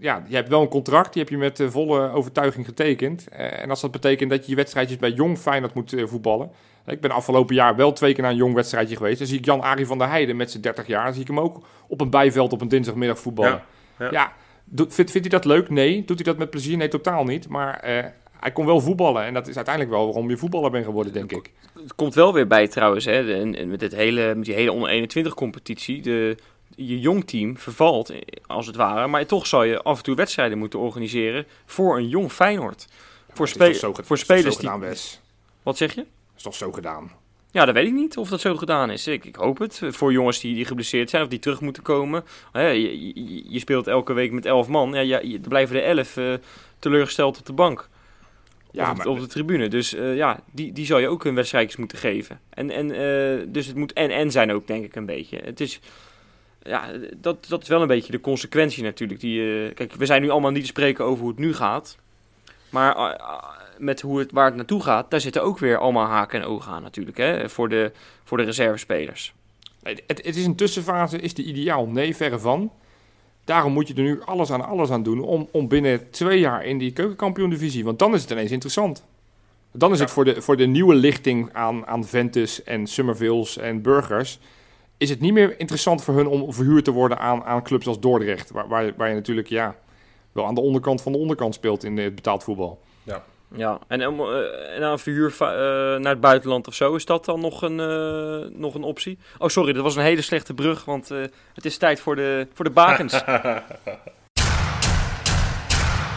[0.01, 3.29] ja je hebt wel een contract, die heb je met eh, volle overtuiging getekend.
[3.29, 6.51] Eh, en als dat betekent dat je je wedstrijdjes bij jong Feyenoord moet eh, voetballen.
[6.87, 9.19] Ik ben afgelopen jaar wel twee keer naar een jong wedstrijdje geweest.
[9.19, 11.05] Dan zie ik Jan-Arie van der Heijden met zijn 30 jaar.
[11.05, 13.63] Dan zie ik hem ook op een bijveld op een dinsdagmiddag voetballen.
[13.99, 14.33] Ja, Ja, ja.
[14.67, 15.69] Doet- vindt, vindt hij dat leuk?
[15.71, 16.05] Nee.
[16.05, 16.77] Doet hij dat met plezier?
[16.77, 17.49] Nee, totaal niet.
[17.49, 18.05] Maar eh,
[18.41, 19.25] hij kon wel voetballen.
[19.25, 21.51] En dat is uiteindelijk wel waarom je voetballer bent geworden, denk ik.
[21.83, 24.89] Het komt wel weer bij trouwens, hè, de- met, dit hele, met die hele onder
[24.89, 26.03] 21 competitie.
[26.03, 26.37] De,
[26.75, 29.07] je jong team vervalt, eh, als het ware.
[29.07, 32.87] Maar toch zou je af en toe wedstrijden moeten organiseren voor een jong Feyenoord.
[33.33, 34.55] voor, spe zo voor spelers die...
[34.57, 35.21] gedaan, Wes.
[35.63, 36.01] Wat zeg je?
[36.01, 36.07] Dat
[36.37, 37.11] is toch zo gedaan.
[37.57, 39.07] Ja, dat weet ik niet of dat zo gedaan is.
[39.07, 39.81] Ik, ik hoop het.
[39.85, 42.25] Voor jongens die, die geblesseerd zijn of die terug moeten komen.
[42.53, 44.93] Hè, je, je, je speelt elke week met elf man.
[44.93, 46.35] Ja, ja, er blijven er elf eh,
[46.79, 47.89] teleurgesteld op de bank.
[48.71, 49.69] Ja, op, maar- op de tribune.
[49.69, 52.41] Dus eh, ja, die, die zou je ook hun wedstrijdjes moeten geven.
[52.51, 55.41] En, en, eh, dus het moet en-en zijn ook, denk ik, een beetje.
[55.45, 55.81] Het is...
[56.63, 59.21] Ja, dat, dat is wel een beetje de consequentie natuurlijk.
[59.21, 61.97] Die, kijk, we zijn nu allemaal niet te spreken over hoe het nu gaat.
[62.71, 62.95] Maar
[63.79, 66.73] met hoe het, waar het naartoe gaat, daar zitten ook weer allemaal haken en ogen
[66.73, 67.17] aan natuurlijk.
[67.17, 67.93] Hè, voor, de,
[68.25, 69.35] voor de reservespelers.
[69.83, 71.87] Het, het is een tussenfase, is die ideaal?
[71.87, 72.73] Nee, verre van.
[73.45, 76.65] Daarom moet je er nu alles aan alles aan doen om, om binnen twee jaar
[76.65, 77.85] in die keukenkampioen-divisie.
[77.85, 79.05] Want dan is het ineens interessant.
[79.73, 83.83] Dan is het voor de, voor de nieuwe lichting aan, aan Ventus en Summervilles en
[83.83, 84.39] Burgers...
[84.97, 88.01] is het niet meer interessant voor hun om verhuurd te worden aan, aan clubs als
[88.01, 88.51] Dordrecht.
[88.51, 89.75] Waar, waar, je- waar je natuurlijk ja,
[90.33, 92.81] wel aan de onderkant van de onderkant speelt in het betaald voetbal.
[93.03, 93.25] Ja,
[93.89, 95.39] en, om, eh, en een verhuur eh,
[96.01, 99.19] naar het buitenland of zo, is dat dan nog een, eh, nog een optie?
[99.39, 101.19] Oh, sorry, dat was een hele slechte brug, want eh,
[101.55, 103.13] het is tijd voor de, voor de bakens.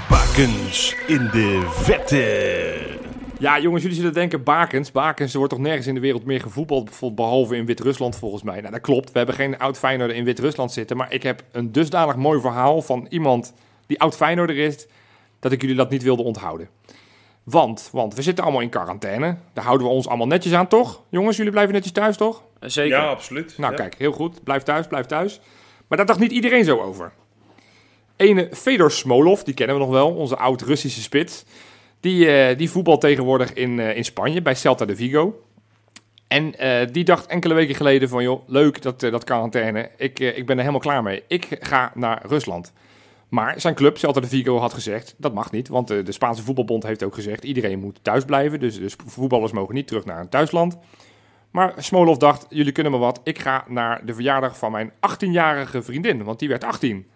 [0.10, 2.98] Bakens in de vette.
[3.40, 4.92] Ja, jongens, jullie zullen denken, bakens.
[4.92, 8.60] Bakens, er wordt toch nergens in de wereld meer gevoetbald, behalve in Wit-Rusland volgens mij.
[8.60, 9.12] Nou, dat klopt.
[9.12, 10.98] We hebben geen oud Feyenoorder in Wit-Rusland zitten.
[10.98, 13.54] Maar ik heb een dusdanig mooi verhaal van iemand
[13.88, 14.88] die oud Feyenoorder is,
[15.40, 16.70] dat ik jullie dat niet wilde onthouden.
[17.50, 19.36] Want, want we zitten allemaal in quarantaine.
[19.54, 21.02] Daar houden we ons allemaal netjes aan, toch?
[21.10, 22.44] Jongens, jullie blijven netjes thuis, toch?
[22.60, 22.98] Zeker.
[22.98, 23.58] Ja, absoluut.
[23.58, 23.78] Nou, Ja.
[23.78, 24.44] kijk, heel goed.
[24.44, 25.40] Blijf thuis, blijf thuis.
[25.88, 27.12] Maar daar dacht niet iedereen zo over.
[28.16, 31.44] Ene Fedor Smolov, die kennen we nog wel, onze oud-Russische spits.
[32.00, 35.44] Die, eh, die voetbalt tegenwoordig in, eh, in Spanje bij Celta de Vigo.
[36.28, 39.90] En eh, die dacht enkele weken geleden van, joh, leuk dat, dat quarantaine.
[39.98, 41.24] Ik, ik ben er helemaal klaar mee.
[41.28, 42.74] Ik ga naar Rusland.
[43.30, 45.68] Maar zijn club, Celta de Vigo, had gezegd, dat mag niet.
[45.68, 48.60] Want de, de Spaanse voetbalbond heeft ook gezegd, iedereen moet thuis blijven.
[48.60, 50.78] Dus, dus voetballers mogen niet terug naar hun thuisland.
[51.52, 53.22] Maar Smolov dacht, jullie kunnen me wat.
[53.24, 57.08] Ik ga naar de verjaardag van mijn 18-jarige vriendin, want die werd 18.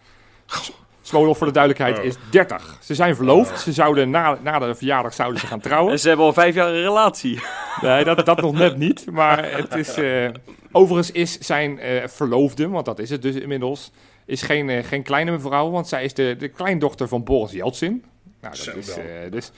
[1.02, 2.04] Smolov, voor de duidelijkheid, Oh.
[2.04, 2.78] is 30.
[2.82, 3.60] Ze zijn verloofd.
[3.60, 5.92] Ze zouden na, na de verjaardag zouden ze gaan trouwen.
[5.92, 7.40] En ze hebben al vijf jaar een relatie.
[7.82, 9.12] Nee, dat, dat nog net niet.
[9.12, 10.30] Maar het is, eh,
[10.72, 13.92] overigens is zijn eh, verloofde, want dat is het dus inmiddels,
[14.26, 18.04] is geen, eh, geen kleine mevrouw, want zij is de, de kleindochter van Boris Yeltsin.
[18.42, 19.52] Nou, Zo dat is, eh, dus,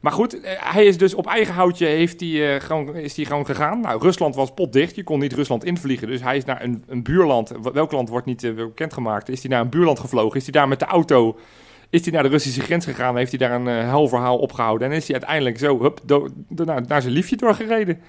[0.00, 3.46] maar goed, eh, hij is dus op eigen houtje heeft hij, gewoon, is hij gewoon
[3.46, 3.80] gegaan.
[3.80, 6.08] Nou, Rusland was potdicht, je kon niet Rusland invliegen.
[6.08, 9.50] Dus hij is naar een, een buurland, welk land wordt niet eh, bekendgemaakt, is hij
[9.50, 10.36] naar een buurland gevlogen.
[10.36, 11.38] Is hij daar met de auto
[11.90, 14.90] is hij naar de Russische grens gegaan, heeft hij daar een eh huilverhaal opgehouden.
[14.90, 18.00] En is hij uiteindelijk zo hup, do- do- naar, naar zijn liefje doorgereden.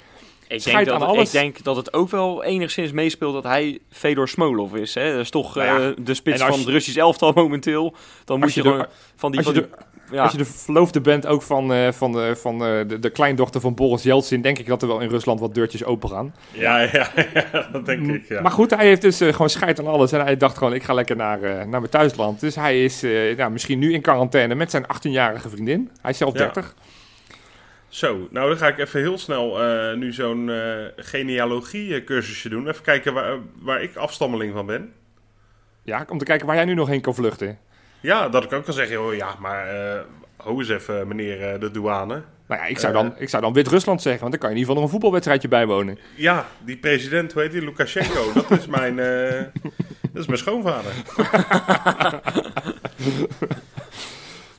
[0.49, 1.25] Ik denk, dat aan alles.
[1.25, 4.93] ik denk dat het ook wel enigszins meespeelt dat hij Fedor Smolov is.
[4.93, 5.11] Hè?
[5.11, 7.95] Dat is toch Nou ja, eh, de spits van je- het Russisch elftal momenteel.
[8.25, 9.39] Dan moet Als je, je de- gewoon van die...
[9.45, 10.21] als je van die- ja.
[10.23, 13.61] Als je de verloofde bent ook van, eh, van, eh, van eh, de, de kleindochter
[13.61, 16.35] van Boris Yeltsin, denk ik dat er wel in Rusland wat deurtjes open gaan.
[16.51, 18.41] Ja, ja, ja, dat denk ik, ja.
[18.41, 20.11] Maar goed, hij heeft dus gewoon scheid aan alles.
[20.11, 22.39] En hij dacht gewoon, ik ga lekker naar, naar mijn thuisland.
[22.39, 25.89] Dus hij is eh, nou, misschien nu in quarantaine met zijn 18-jarige vriendin.
[26.01, 26.39] Hij is zelf Ja.
[26.39, 26.75] 30.
[27.89, 32.67] Zo, nou dan ga ik even heel snel eh, nu zo'n eh genealogie cursusje doen.
[32.67, 34.93] Even kijken waar, waar ik afstammeling van ben.
[35.83, 37.57] Ja, om te kijken waar jij nu nog heen kan vluchten.
[37.99, 39.99] Ja, dat ik ook kan zeggen, oh ja, maar eh
[40.37, 42.21] ho eens even meneer eh, de douane.
[42.47, 43.01] Nou ja, ik zou Eh.
[43.01, 44.89] dan, ik zou dan Wit-Rusland zeggen, want dan kan je in ieder geval nog een
[44.91, 45.99] voetbalwedstrijdje bijwonen.
[46.15, 49.43] Ja, die president, hoe heet die, Lukashenko, dat is mijn, eh,
[50.11, 50.91] dat is mijn schoonvader.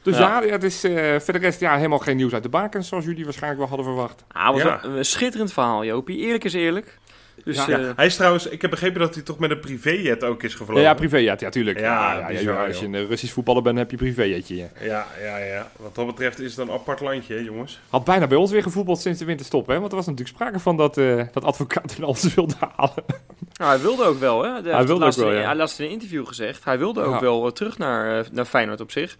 [0.02, 0.42] Dus Ja.
[0.42, 3.04] ja, het is eh voor de rest ja, helemaal geen nieuws uit de bakens, zoals
[3.04, 4.24] jullie waarschijnlijk wel hadden verwacht.
[4.32, 4.84] Ah, was Ja.
[4.84, 6.18] een, een schitterend verhaal, Jopie.
[6.18, 6.98] Eerlijk is eerlijk.
[7.44, 7.64] Dus Ja.
[7.68, 10.42] ja, Ja, hij is trouwens, ik heb begrepen dat hij toch met een privéjet ook
[10.42, 10.82] is gevlogen.
[10.82, 11.78] ja privé, ja, ja tuurlijk.
[11.78, 12.94] Ja, Ja, ja, bizar, ja, als je joh.
[13.00, 14.56] een Russisch voetballer bent, heb je privéjetje.
[14.56, 14.68] Ja.
[14.80, 15.70] Ja, ja, ja.
[15.76, 17.80] Wat dat betreft is het een apart landje, hè, jongens.
[17.90, 19.78] Had bijna bij ons weer gevoetbald sinds de winterstop, hè?
[19.78, 23.04] Want er was natuurlijk sprake van dat, eh, dat advocaat van ons wilde halen.
[23.52, 24.62] Nou, hij wilde ook wel, hè?
[24.62, 25.44] De- Hij wilde laatst ook wel, in-.
[25.44, 26.64] Hij laatst in een interview gezegd.
[26.64, 27.20] Hij wilde ook Ja.
[27.20, 29.16] wel eh, terug naar, eh, naar Feyenoord op zich.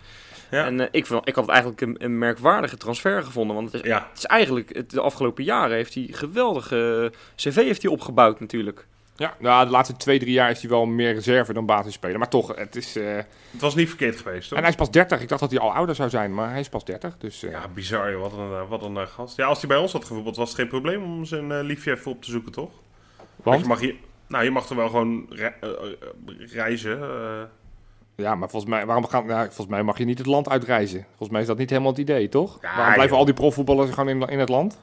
[0.51, 0.64] Ja.
[0.66, 3.57] En eh, ik, vond, ik had het eigenlijk een, een merkwaardige transfer gevonden.
[3.57, 7.55] Want het is, Ja, het is eigenlijk, het, de afgelopen jaren heeft hij geweldige cv
[7.55, 8.86] heeft hij opgebouwd natuurlijk.
[9.16, 12.18] Ja, nou, de laatste twee, drie jaar is hij wel meer reserve dan basisspeler.
[12.18, 12.96] Maar toch, het is...
[12.96, 13.16] eh,
[13.51, 14.57] het was niet verkeerd geweest, toch?
[14.59, 15.20] En hij is pas 30.
[15.20, 17.16] Ik dacht dat hij al ouder zou zijn, maar hij is pas 30.
[17.18, 18.20] Dus eh, Ja, bizar, joh.
[18.20, 19.36] Wat een, eh, wat een eh, gast.
[19.36, 21.90] Ja, als hij bij ons had gevoetbald, was het geen probleem om zijn eh, liefje
[21.92, 22.70] even op te zoeken, toch?
[23.18, 23.94] Want want, je mag hier,
[24.26, 26.98] nou, je mag er wel gewoon re- eh, eh, reizen.
[28.20, 31.06] Ja, maar volgens mij, waarom gaan, ja, volgens mij mag je niet het land uitreizen.
[31.08, 32.58] Volgens mij is dat niet helemaal het idee, toch?
[32.60, 33.18] Ja, waarom blijven joh.
[33.18, 34.78] al die profvoetballers gewoon in, in het land?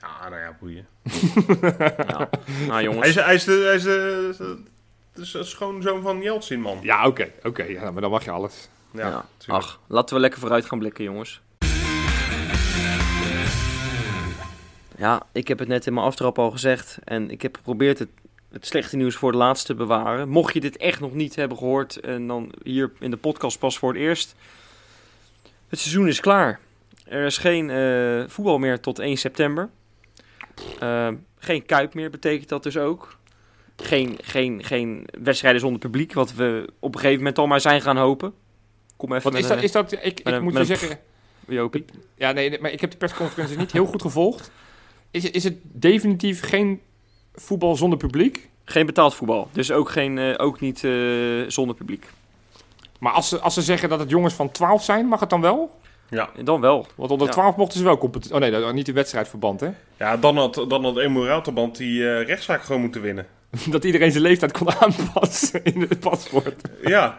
[0.00, 0.86] ja, nou ja, boeien.
[2.08, 2.28] Ja.
[2.66, 4.58] nou Hij jongens, is, hij is, de, hij is de,
[5.12, 6.78] Het is een schoonzoon van Jeltsin, man.
[6.82, 7.62] Ja, oké, oké.
[7.62, 8.68] ja, maar dan mag je alles.
[8.90, 9.24] Ja.
[9.46, 11.40] Ach, laten we lekker vooruit gaan blikken, jongens.
[14.96, 16.98] Ja, ik heb het net in mijn aftrap al gezegd.
[17.04, 18.08] En ik heb geprobeerd het,
[18.52, 20.28] het slechte nieuws voor het laatst te bewaren.
[20.28, 23.78] Mocht je dit echt nog niet hebben gehoord, en dan hier in de podcast pas
[23.78, 24.34] voor het eerst.
[25.68, 26.60] Het seizoen is klaar.
[27.04, 29.70] Er is geen eh, voetbal meer tot 1 september.
[30.78, 33.16] Eh, geen kuip meer betekent dat dus ook.
[33.76, 37.80] Geen, geen, geen wedstrijden zonder publiek, wat we op een gegeven moment al maar zijn
[37.80, 38.34] gaan hopen.
[38.96, 39.64] Kom even Wat is een- dat?
[39.64, 40.98] Is dat ik ik een- moet je zeggen...
[41.48, 41.84] Jopie.
[42.14, 44.50] Ja, nee, nee, maar ik heb de persconferentie niet heel goed gevolgd.
[45.10, 46.80] Is, is het definitief geen
[47.34, 48.48] voetbal zonder publiek?
[48.64, 49.48] Geen betaald voetbal.
[49.52, 50.92] Dus ook, geen, eh, ook niet eh,
[51.48, 52.06] zonder publiek.
[52.98, 55.40] Maar als ze, als ze zeggen dat het jongens van 12 zijn, mag het dan
[55.40, 55.80] wel?
[56.08, 56.28] Ja.
[56.44, 56.86] Dan wel.
[56.94, 57.32] Want onder Ja.
[57.32, 58.34] 12 mochten ze wel competitie.
[58.34, 59.68] Oh nee, dat, niet in wedstrijdverband, hè?
[59.96, 63.26] ja, dan had, dan had Emiratenband die eh, rechtszaak gewoon moeten winnen.
[63.70, 66.60] Dat iedereen zijn leeftijd kon aanpassen in het paspoort.
[66.84, 67.18] Ja,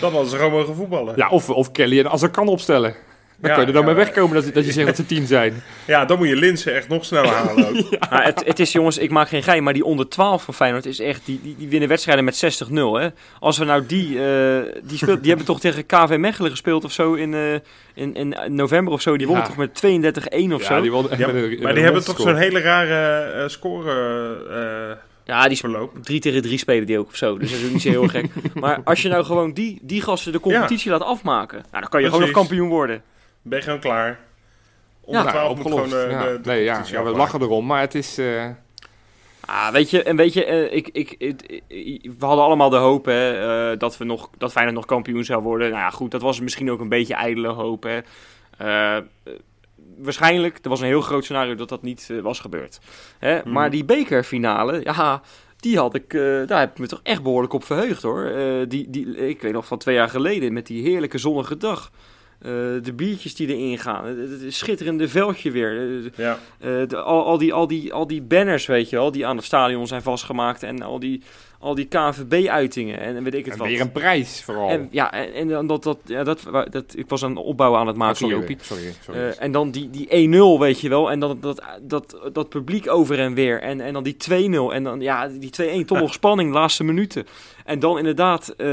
[0.00, 1.16] dan hadden ze gewoon mogen voetballen.
[1.16, 2.94] Ja, of, of Kelly en als er kan opstellen.
[3.44, 3.94] Dan Ja, kun je er dan ja.
[3.96, 5.62] mee wegkomen dat, dat je zegt dat ze 10 zijn.
[5.84, 7.98] Ja, dan moet je Linsen echt nog sneller halen ook.
[8.10, 10.86] Maar het, het is, jongens, ik maak geen gein, maar die onder 12 van Feyenoord
[10.86, 12.74] is echt, die, die, die winnen wedstrijden met 60-0.
[12.74, 13.08] Hè?
[13.40, 16.92] Als we nou die, eh, die, speelt, die hebben toch tegen KV Mechelen gespeeld of
[16.92, 17.54] zo in, eh,
[17.94, 19.16] in, in november of zo.
[19.16, 19.50] Die wonnen Ja.
[19.50, 20.74] toch met 32-1 of zo.
[20.74, 25.56] Ja, die met maar die hebben toch zo'n hele rare eh score eh, Ja, die
[25.56, 25.92] verloop.
[26.02, 27.38] 3 tegen 3 spelen die ook of zo.
[27.38, 28.26] Dus dat is ook niet zo heel gek.
[28.54, 32.00] Maar als je nou gewoon die, die gasten de competitie laat afmaken, nou, dan kan
[32.00, 33.02] je gewoon nog kampioen worden.
[33.44, 34.20] Ben je gewoon klaar.
[35.00, 35.92] Onder Ja, 12 moet opgelost.
[35.92, 36.22] gewoon eh, Ja.
[36.32, 38.18] de, de nee, ja, we lachen erom, maar het is...
[38.18, 38.46] eh,
[39.46, 42.76] Ah, weet je, en weet je, eh, ik, ik, ik- ik- we hadden allemaal de
[42.76, 45.70] hoop hè, eh, dat, we nog, dat Feyenoord nog kampioen zou worden.
[45.70, 47.82] Nou ja, goed, dat was misschien ook een beetje ijdele hoop.
[47.82, 47.98] Hè.
[49.98, 52.78] Waarschijnlijk, er was een heel groot scenario dat dat niet was gebeurd.
[53.18, 53.38] Hè?
[53.38, 53.52] Mhm.
[53.52, 55.22] Maar die bekerfinale, ja,
[55.56, 58.24] die had ik, eh, daar heb ik me toch echt behoorlijk op verheugd hoor.
[58.24, 61.90] Eh, die, die, ik weet nog van twee jaar geleden met die heerlijke zonnige dag.
[62.44, 62.50] Eh,
[62.82, 65.80] de biertjes die erin gaan, het, het schitterende veldje weer.
[66.04, 69.10] Eh, Ja, eh, de- al, al, die, al, die, al die banners, weet je wel,
[69.12, 70.62] die aan het stadion zijn vastgemaakt.
[70.62, 71.22] En al die,
[71.58, 73.68] al die KVB-uitingen en weet ik het en wat.
[73.68, 74.68] weer een prijs vooral.
[74.68, 77.86] En, ja, en, en dan dat, dat, ja, dat, dat, ik was een opbouw aan
[77.86, 78.56] het Ah, maken, sorry, Jopie.
[78.60, 79.20] sorry, sorry.
[79.20, 81.10] Eh, en dan die, die 1-0, weet je wel.
[81.10, 83.60] En dan dat, dat, dat publiek over en weer.
[83.60, 84.72] En, en dan die 2-0.
[84.74, 87.26] En dan ja, die 2-1, toch nog spanning, laatste minuten.
[87.64, 88.68] En dan inderdaad, eh,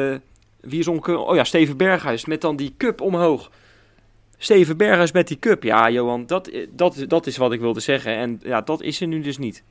[0.61, 1.17] wie is onke...
[1.17, 3.51] Oh ja, Steven Berghuis met dan die cup omhoog.
[4.44, 5.64] Steven Berghuis met die cup.
[5.64, 8.16] Ja, Johan, dat, eh, dat, dat is wat ik wilde zeggen.
[8.16, 9.64] En ja, dat is er nu dus niet.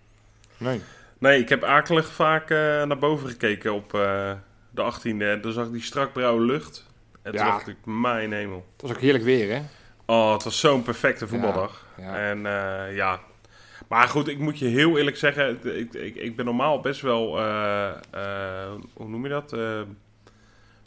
[0.57, 0.81] nee.
[1.19, 4.33] nee, ik heb akelig vaak eh, naar boven gekeken op eh,
[4.71, 5.19] de 18e.
[5.23, 6.87] En Toen zag ik die strak blauwe lucht.
[7.23, 7.51] En toen Ja.
[7.51, 8.65] dacht ik, mijn hemel.
[8.73, 9.63] Het was ook heerlijk weer, hè?
[10.07, 11.87] Oh, het was zo'n perfecte voetbaldag.
[11.97, 12.17] Ja.
[12.17, 13.21] En eh, ja.
[13.89, 17.39] Maar goed, ik moet je heel eerlijk zeggen, ik, ik, ik ben normaal best wel,
[17.39, 19.57] eh, eh, hoe noem je dat?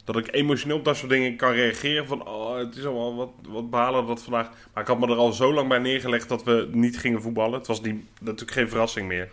[0.04, 2.06] Dat ik emotioneel op dat soort dingen kan reageren.
[2.06, 4.50] Van, oh, het is allemaal wat, wat balen dat vandaag.
[4.72, 7.58] Maar ik had me er al zo lang bij neergelegd dat we niet gingen voetballen.
[7.58, 9.28] Het was niet, natuurlijk geen verrassing meer.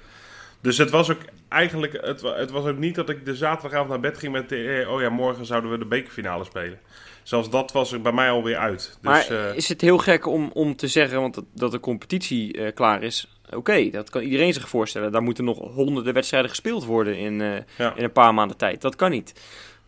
[0.61, 3.99] Dus het was ook eigenlijk, het, het was ook niet dat ik de zaterdagavond naar
[3.99, 6.79] bed ging met de, oh ja, morgen zouden we de bekerfinale spelen.
[7.23, 8.79] Zelfs dat was er bij mij alweer uit.
[8.79, 11.79] Dus, maar eh, is het heel gek om, om te zeggen, want dat, dat de
[11.79, 13.27] competitie eh, klaar is.
[13.49, 15.11] Oké, dat kan iedereen zich voorstellen.
[15.11, 17.47] Daar moeten nog honderden wedstrijden gespeeld worden in, eh,
[17.77, 17.95] ja.
[17.95, 18.81] in een paar maanden tijd.
[18.81, 19.33] Dat kan niet.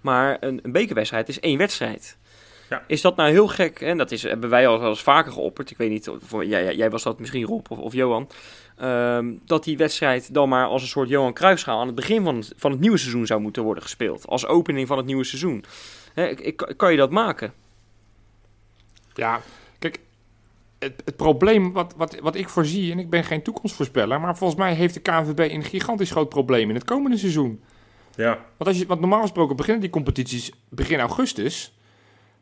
[0.03, 2.17] Maar een, een bekerwedstrijd is één wedstrijd.
[2.69, 2.83] Ja.
[2.87, 3.81] Is dat nou heel gek?
[3.81, 5.71] En dat is, hebben wij al eens vaker geopperd.
[5.71, 8.29] Ik weet niet, of, jij, jij- was dat misschien Rob of, of Johan.
[8.77, 12.35] Ehm, dat die wedstrijd dan maar als een soort Johan Cruijffschaal aan het begin van
[12.35, 14.27] het, van het nieuwe seizoen zou moeten worden gespeeld.
[14.27, 15.63] Als opening van het nieuwe seizoen.
[16.15, 17.53] Ik- kan je dat maken?
[19.13, 19.41] Ja,
[19.79, 19.99] kijk,
[20.79, 24.59] het, het probleem wat, wat, wat ik voorzie, en ik ben geen toekomstvoorspeller, maar volgens
[24.59, 27.61] mij heeft de KNVB een gigantisch groot probleem in het komende seizoen.
[28.15, 28.29] Ja.
[28.57, 31.73] Want, als je, want normaal gesproken beginnen die competities begin augustus.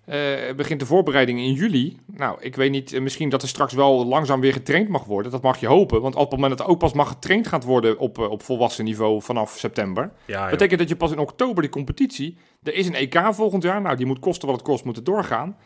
[0.06, 1.98] Eh, begint de voorbereiding in juli.
[2.06, 5.32] Nou, ik weet niet, eh, misschien dat er straks wel langzaam weer getraind mag worden.
[5.32, 6.02] Dat mag je hopen.
[6.02, 8.44] Want op het moment dat er ook pas mag getraind gaat worden op, eh, op
[8.44, 10.12] volwassen niveau vanaf september.
[10.26, 12.38] ja betekent dat je pas in oktober die competitie.
[12.64, 13.82] Er is een EK volgend jaar.
[13.82, 15.58] Nou, die moet kosten wat het kost, moeten doorgaan.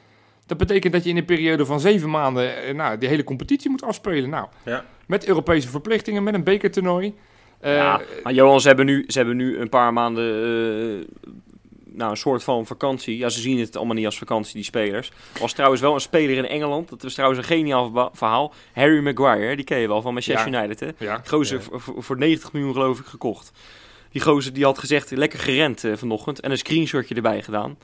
[0.46, 3.84] Dat betekent dat je in een periode van zeven maanden nou, die hele competitie moet
[3.84, 4.30] afspelen.
[4.30, 4.86] Nou, Ja.
[5.08, 7.14] met Europese verplichtingen, met een bekertoernooi.
[7.66, 11.30] Eh, ja, maar Johan, ze hebben nu, ze hebben nu een paar maanden eh,
[11.86, 13.18] nou, een soort van vakantie.
[13.18, 15.12] Ja, ze zien het allemaal niet als vakantie, die spelers.
[15.34, 16.90] Er was trouwens wel een speler in Engeland.
[16.90, 18.54] Dat was trouwens een geniaal verhaal.
[18.74, 20.60] Harry Maguire, die ken je wel van Manchester Ja.
[20.64, 20.80] United.
[20.80, 21.06] Hè?
[21.06, 21.78] ja, Gozer Ja.
[21.80, 23.52] voor 90 miljoen geloof ik gekocht.
[24.12, 26.40] Die gozer die had gezegd, lekker gerend eh, vanochtend.
[26.40, 27.78] En een screenshotje erbij gedaan.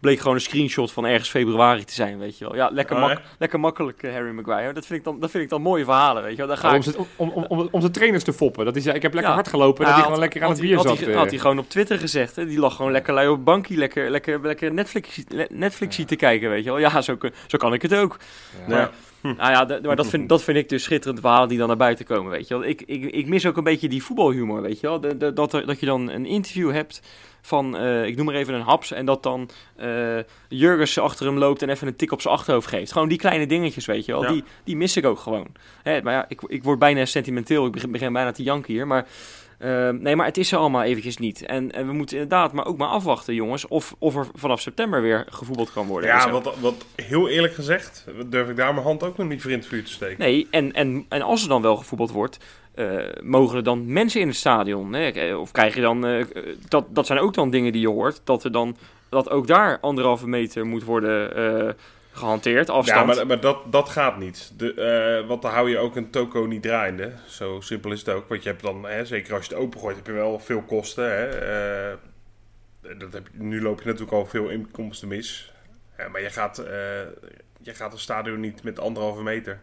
[0.00, 2.54] Bleek gewoon een screenshot van ergens februari te zijn, weet je wel.
[2.54, 4.72] Ja, lekker, Oh, mak- lekker makkelijk, eh, Harry Maguire.
[4.72, 6.46] Dat vind, ik dan, dat vind ik dan mooie verhalen, weet je wel.
[6.46, 6.86] Daar ga om, ik...
[7.16, 8.64] om, om, om, om zijn trainers te foppen.
[8.64, 9.36] Dat hij zei, ik heb lekker Ja.
[9.38, 9.84] hard gelopen.
[9.84, 10.98] Ja, dat hij had- gewoon lekker aan had het bier had zat.
[10.98, 11.16] hij, eh.
[11.16, 12.36] had hij gewoon op Twitter gezegd.
[12.36, 12.46] Hè?
[12.46, 16.50] Die lag gewoon lekker lui op een bankje, lekker, lekker, lekker Netflix, Netflix te kijken,
[16.50, 16.78] weet je wel.
[16.78, 18.16] Ja, zo, zo kan ik het ook.
[18.68, 18.90] Ja.
[19.22, 22.04] Nou ja, maar dat vind, dat vind ik dus schitterende verhalen die dan naar buiten
[22.04, 22.64] komen, weet je wel.
[22.68, 25.00] Ik, ik, ik mis ook een beetje die voetbalhumor, weet je wel.
[25.00, 27.02] De- de- dat, er, dat je dan een interview hebt
[27.42, 30.18] van, eh, ik noem maar even een haps, en dat dan eh
[30.48, 32.92] Jurgens achter hem loopt en even een tik op zijn achterhoofd geeft.
[32.92, 34.22] Gewoon die kleine dingetjes, weet je wel.
[34.22, 34.32] Ja.
[34.32, 35.46] Die, die mis ik ook gewoon.
[35.82, 38.86] Hè, maar ja, ik, ik word bijna sentimenteel, ik begin, begin bijna te janken hier,
[38.86, 39.06] maar...
[39.60, 41.46] eh, nee, maar het is er allemaal eventjes niet.
[41.46, 45.02] En, en we moeten inderdaad maar ook maar afwachten, jongens, of, of er vanaf september
[45.02, 46.10] weer gevoetbald kan worden.
[46.10, 49.42] en Ja, wat, wat heel eerlijk gezegd, durf ik daar mijn hand ook nog niet
[49.42, 50.18] voor in het vuur te steken.
[50.18, 52.38] Nee, en, en, en als er dan wel gevoetbald wordt,
[52.74, 54.92] eh, mogen er dan mensen in het stadion?
[54.92, 55.08] Hè?
[55.08, 56.24] Eh, Of krijg je dan, eh,
[56.68, 58.76] dat, dat zijn ook dan dingen die je hoort, dat er dan,
[59.08, 61.76] dat ook daar anderhalve meter moet worden
[62.12, 63.06] eh, gehanteerd, Ja, afstand.
[63.06, 64.52] maar, maar dat, dat gaat niet.
[64.56, 67.12] De, eh, want dan hou je ook een toko niet draaiende.
[67.26, 68.28] Zo simpel is het ook.
[68.28, 71.04] Want je hebt dan, hè, zeker als je het opengooit, heb je wel veel kosten.
[71.04, 71.26] Hè.
[71.28, 71.96] Eh,
[72.98, 75.52] dat heb, nu loop je natuurlijk al veel inkomsten mis.
[75.96, 77.00] Ja, maar je gaat, eh,
[77.60, 79.60] je gaat een stadion niet met anderhalve meter.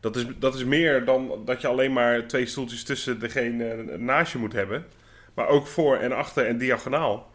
[0.00, 4.32] Dat is, dat is meer dan dat je alleen maar twee stoeltjes tussen degene naast
[4.32, 4.86] je moet hebben.
[5.34, 7.30] Maar ook voor en achter en diagonaal.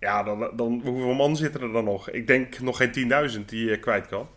[0.00, 2.10] Ja, dan, dan hoeveel man zitten er dan nog?
[2.10, 2.90] Ik denk nog geen
[3.30, 4.28] 10.000 die je kwijt kan.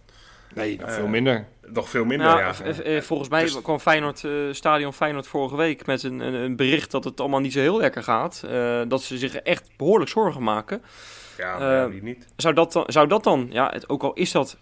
[0.55, 1.45] Nee, nog Eh, veel minder.
[1.67, 2.53] Nog veel minder, Nou, ja.
[2.53, 6.33] v- eh, volgens mij Dus- kwam Feyenoord, eh, stadion Feyenoord vorige week met een, een,
[6.33, 8.43] een bericht dat het allemaal niet zo heel lekker gaat.
[8.49, 10.81] Eh, dat ze zich echt behoorlijk zorgen maken.
[11.37, 12.27] Ja, eh, niet?
[12.35, 14.57] Zou dat dan, zou dat dan ja, het, ook al is dat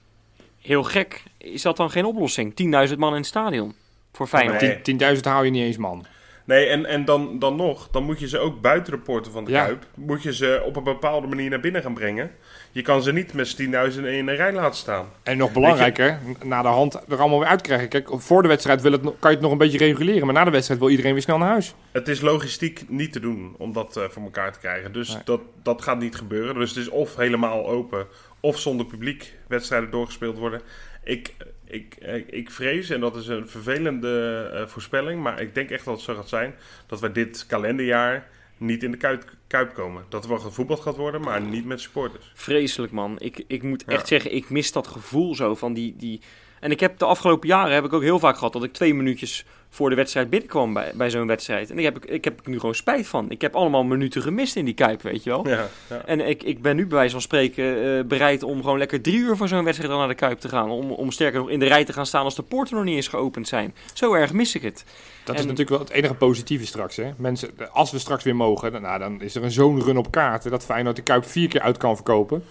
[0.62, 2.56] heel gek, is dat dan geen oplossing?
[2.56, 3.74] 10.000 man in het stadion
[4.14, 4.62] voor Feyenoord.
[4.62, 4.82] Nee.
[4.82, 6.06] Tien- 10.000 hou je niet eens, man.
[6.50, 9.46] Nee, en, en dan, dan nog, dan moet je ze ook buiten de poorten van
[9.46, 9.66] de Ja.
[9.66, 12.32] Kuip, moet je ze op een bepaalde manier naar binnen gaan brengen.
[12.72, 15.10] Je kan ze niet met z'n 10.000 in een rij laten staan.
[15.24, 17.90] En nog belangrijker, na de hand er allemaal weer uitkrijgen.
[17.90, 20.26] Kijk, voor de wedstrijd wil het, kan je het nog een beetje reguleren.
[20.26, 21.74] Maar na de wedstrijd wil iedereen weer snel naar huis.
[21.92, 24.92] Het is logistiek niet te doen om dat eh, voor elkaar te krijgen.
[24.94, 25.22] Dus Nee.
[25.26, 26.56] dat, dat gaat niet gebeuren.
[26.56, 28.08] Dus het is of helemaal open,
[28.40, 30.62] of zonder publiek wedstrijden doorgespeeld worden.
[31.04, 31.36] Ik,
[31.70, 35.86] ik, ik, ik vrees, en dat is een vervelende eh, voorspelling, maar ik denk echt
[35.86, 36.56] dat het zo gaat zijn,
[36.88, 40.04] dat wij dit kalenderjaar niet in de kuip, kuip komen.
[40.10, 42.32] Dat er wel gevoetbald gaat worden, maar niet met supporters.
[42.34, 43.16] Vreselijk man.
[43.20, 43.94] Ik, ik moet Ja.
[43.94, 46.22] echt zeggen, ik mis dat gevoel zo van die, die...
[46.60, 48.94] En ik heb de afgelopen jaren heb ik ook heel vaak gehad dat ik twee
[48.94, 51.70] minuutjes voor de wedstrijd binnenkwam bij, bij zo'n wedstrijd.
[51.72, 53.26] En ik heb, ik heb er nu gewoon spijt van.
[53.30, 55.48] Ik heb allemaal minuten gemist in die Kuip, weet je wel.
[55.48, 56.02] Ja, ja.
[56.06, 59.18] En ik, ik ben nu bij wijze van spreken eh, bereid om gewoon lekker drie
[59.18, 60.70] uur voor zo'n wedstrijd dan naar de Kuip te gaan.
[60.70, 62.96] Om, om sterker nog in de rij te gaan staan als de poorten nog niet
[62.96, 63.76] eens geopend zijn.
[63.94, 64.86] Zo erg mis ik het.
[65.24, 66.96] Dat is natuurlijk wel het enige positieve straks.
[66.96, 67.12] Hè?
[67.18, 70.12] Mensen, als we straks weer mogen, dan, nou, dan is er een zo'n run op
[70.12, 72.44] kaarten dat Feyenoord de Kuip vier keer uit kan verkopen.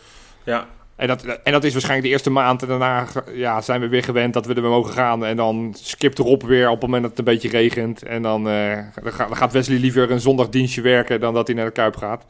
[0.45, 0.69] ja.
[0.99, 2.63] En dat, en dat is waarschijnlijk de eerste maand.
[2.63, 5.25] En daarna ja, zijn we weer gewend dat we er weer mogen gaan.
[5.25, 8.03] En dan skipt erop weer op het moment dat het een beetje regent.
[8.03, 11.73] En dan, eh, dan, gaat, Wesley liever een zondagdienstje werken dan dat hij naar de
[11.73, 12.27] Kuip gaat.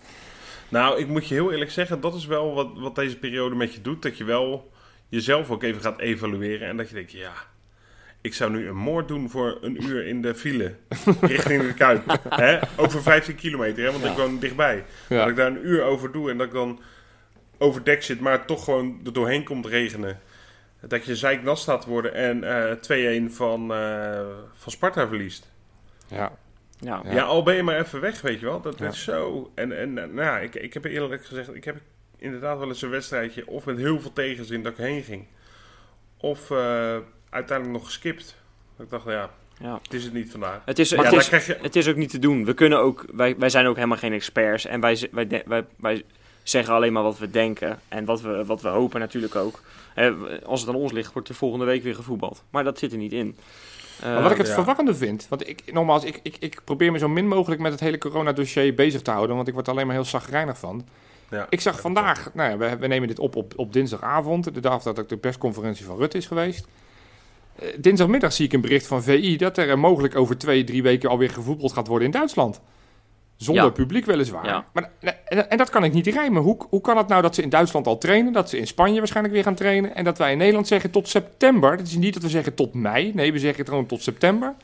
[0.69, 3.75] Nou, ik moet je heel eerlijk zeggen, dat is wel wat, wat deze periode met
[3.75, 4.03] je doet.
[4.03, 4.71] Dat je wel
[5.09, 6.69] jezelf ook even gaat evalueren.
[6.69, 7.33] En dat je denkt, ja,
[8.21, 10.75] ik zou nu een moord doen voor een uur in de file
[11.21, 12.19] richting de Kuip.
[12.29, 12.59] hè?
[12.77, 13.93] Over 15 kilometer, hè?
[13.93, 14.85] want ik woon dichtbij.
[15.09, 15.19] Ja.
[15.19, 16.81] Dat ik daar een uur over doe en dat ik dan
[17.59, 20.21] overdekt zit, maar het toch gewoon er doorheen komt regenen.
[20.81, 22.73] Dat je zeiknat staat te worden en eh
[23.29, 25.51] 2-1 van, eh, van Sparta verliest.
[26.07, 26.33] Ja.
[26.81, 27.13] Ja, Ja.
[27.13, 27.23] Ja.
[27.23, 28.61] al ben je maar even weg, weet je wel.
[28.61, 28.87] Dat Ja.
[28.89, 29.51] is zo.
[29.55, 31.77] En, en nou, ja, ik, ik heb eerlijk gezegd, ik heb
[32.19, 35.27] inderdaad wel eens een wedstrijdje of met heel veel tegenzin dat ik heen ging.
[36.17, 36.97] Of eh,
[37.31, 38.37] uiteindelijk nog geskipt.
[38.77, 39.31] Dat Ik dacht, ja,
[39.61, 39.79] ja.
[39.83, 40.63] het is het niet vandaag.
[40.65, 41.65] Het is, Maar het, ja, is, dan krijg je...
[41.65, 42.45] het is ook niet te doen.
[42.45, 44.67] We kunnen ook, wij, wij zijn ook helemaal geen experts.
[44.67, 46.05] En wij, wij, wij, wij
[46.51, 47.79] zeggen alleen maar wat we denken.
[47.89, 49.61] En wat we, wat we hopen natuurlijk ook.
[49.95, 50.13] Hè,
[50.45, 52.43] als het aan ons ligt, wordt er volgende week weer gevoetbald.
[52.51, 53.37] Maar dat zit er niet in.
[54.03, 54.55] Maar Eh, wat ik het ja.
[54.55, 57.81] verwarrende vind, want ik, nogmaals, ik, ik, ik probeer me zo min mogelijk met het
[57.81, 60.87] hele coronadossier bezig te houden, want ik word er alleen maar heel zagrijnig van.
[61.31, 64.61] Ja, Ik zag vandaag, nou ja, we, we nemen dit op, op op dinsdagavond, de
[64.61, 66.67] dag dat ook de persconferentie van Rutte is geweest.
[67.59, 70.83] Eh, dinsdagmiddag zie ik een bericht van VI dat er eh, mogelijk over twee, drie
[70.83, 72.61] weken alweer gevoetbald gaat worden in Duitsland.
[73.39, 73.71] Zonder Ja.
[73.71, 74.45] publiek weliswaar.
[74.45, 74.65] Ja.
[74.73, 74.91] Maar,
[75.25, 76.43] en, en dat kan ik niet rijmen.
[76.43, 78.99] Hoe, hoe kan het nou dat ze in Duitsland al trainen, dat ze in Spanje
[78.99, 81.77] waarschijnlijk weer gaan trainen en dat wij in Nederland zeggen tot september?
[81.77, 84.55] Dat is niet dat we zeggen tot mei, nee, we zeggen gewoon tot september.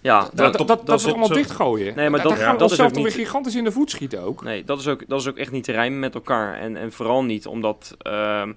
[0.00, 1.96] ja, Dat, dat, dat, dat, dat dat we allemaal zo- dichtgooien.
[1.96, 4.20] Nee, maar Dan dat- gaan we dat onszelf toch weer gigantisch in de voet schieten
[4.22, 4.42] ook.
[4.42, 6.58] Nee, dat is, ook, dat is ook echt niet te rijmen met elkaar.
[6.60, 7.94] En, en vooral niet omdat...
[7.98, 8.52] ehm,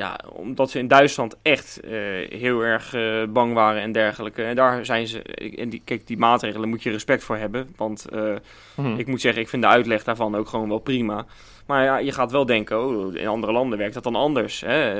[0.00, 1.90] ja, omdat ze in Duitsland echt eh,
[2.38, 4.42] heel erg eh, bang waren en dergelijke.
[4.42, 5.22] En daar zijn ze.
[5.56, 7.72] En die, kijk, die maatregelen moet je respect voor hebben.
[7.76, 8.32] Want eh,
[8.76, 8.98] Mhm.
[8.98, 11.26] ik moet zeggen, ik vind de uitleg daarvan ook gewoon wel prima.
[11.66, 14.60] Maar ja, je gaat wel denken, oh, in andere landen werkt dat dan anders.
[14.60, 14.92] Hè?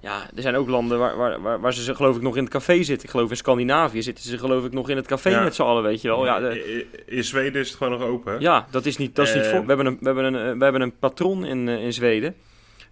[0.00, 2.52] Ja, er zijn ook landen waar, waar, waar, waar ze geloof ik nog in het
[2.52, 3.04] café zitten.
[3.04, 5.42] Ik geloof in Scandinavië zitten ze geloof ik nog in het café Ja.
[5.42, 6.24] met z'n allen, weet je wel.
[6.24, 8.40] Ja, de- in, Zweden is het gewoon nog open.
[8.40, 9.60] ja, dat is niet, dat is niet voor.
[9.60, 12.34] We hebben een, we hebben een, we hebben een patron in, in Zweden.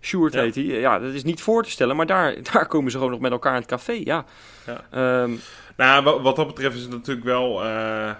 [0.03, 0.41] Sjoerd Ja.
[0.41, 0.65] heet hij.
[0.65, 3.33] Ja, dat is niet voor te stellen, maar daar, daar komen ze gewoon nog met
[3.33, 3.93] elkaar in het café.
[3.93, 4.25] Ja.
[4.67, 4.85] Ja.
[4.91, 5.33] Ehm,
[5.77, 8.11] Nou, wa- wat dat betreft is het natuurlijk wel eh,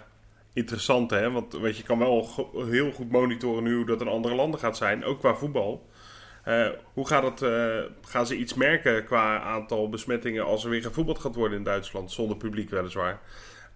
[0.53, 1.31] interessant, hè?
[1.31, 4.35] Want weet je, je kan wel go- heel goed monitoren nu hoe dat in andere
[4.35, 5.87] landen gaat zijn, ook qua voetbal.
[6.45, 10.83] Eh, hoe gaat het, eh, gaan ze iets merken qua aantal besmettingen als er weer
[10.83, 13.21] gevoetbald gaat worden in Duitsland, zonder publiek weliswaar?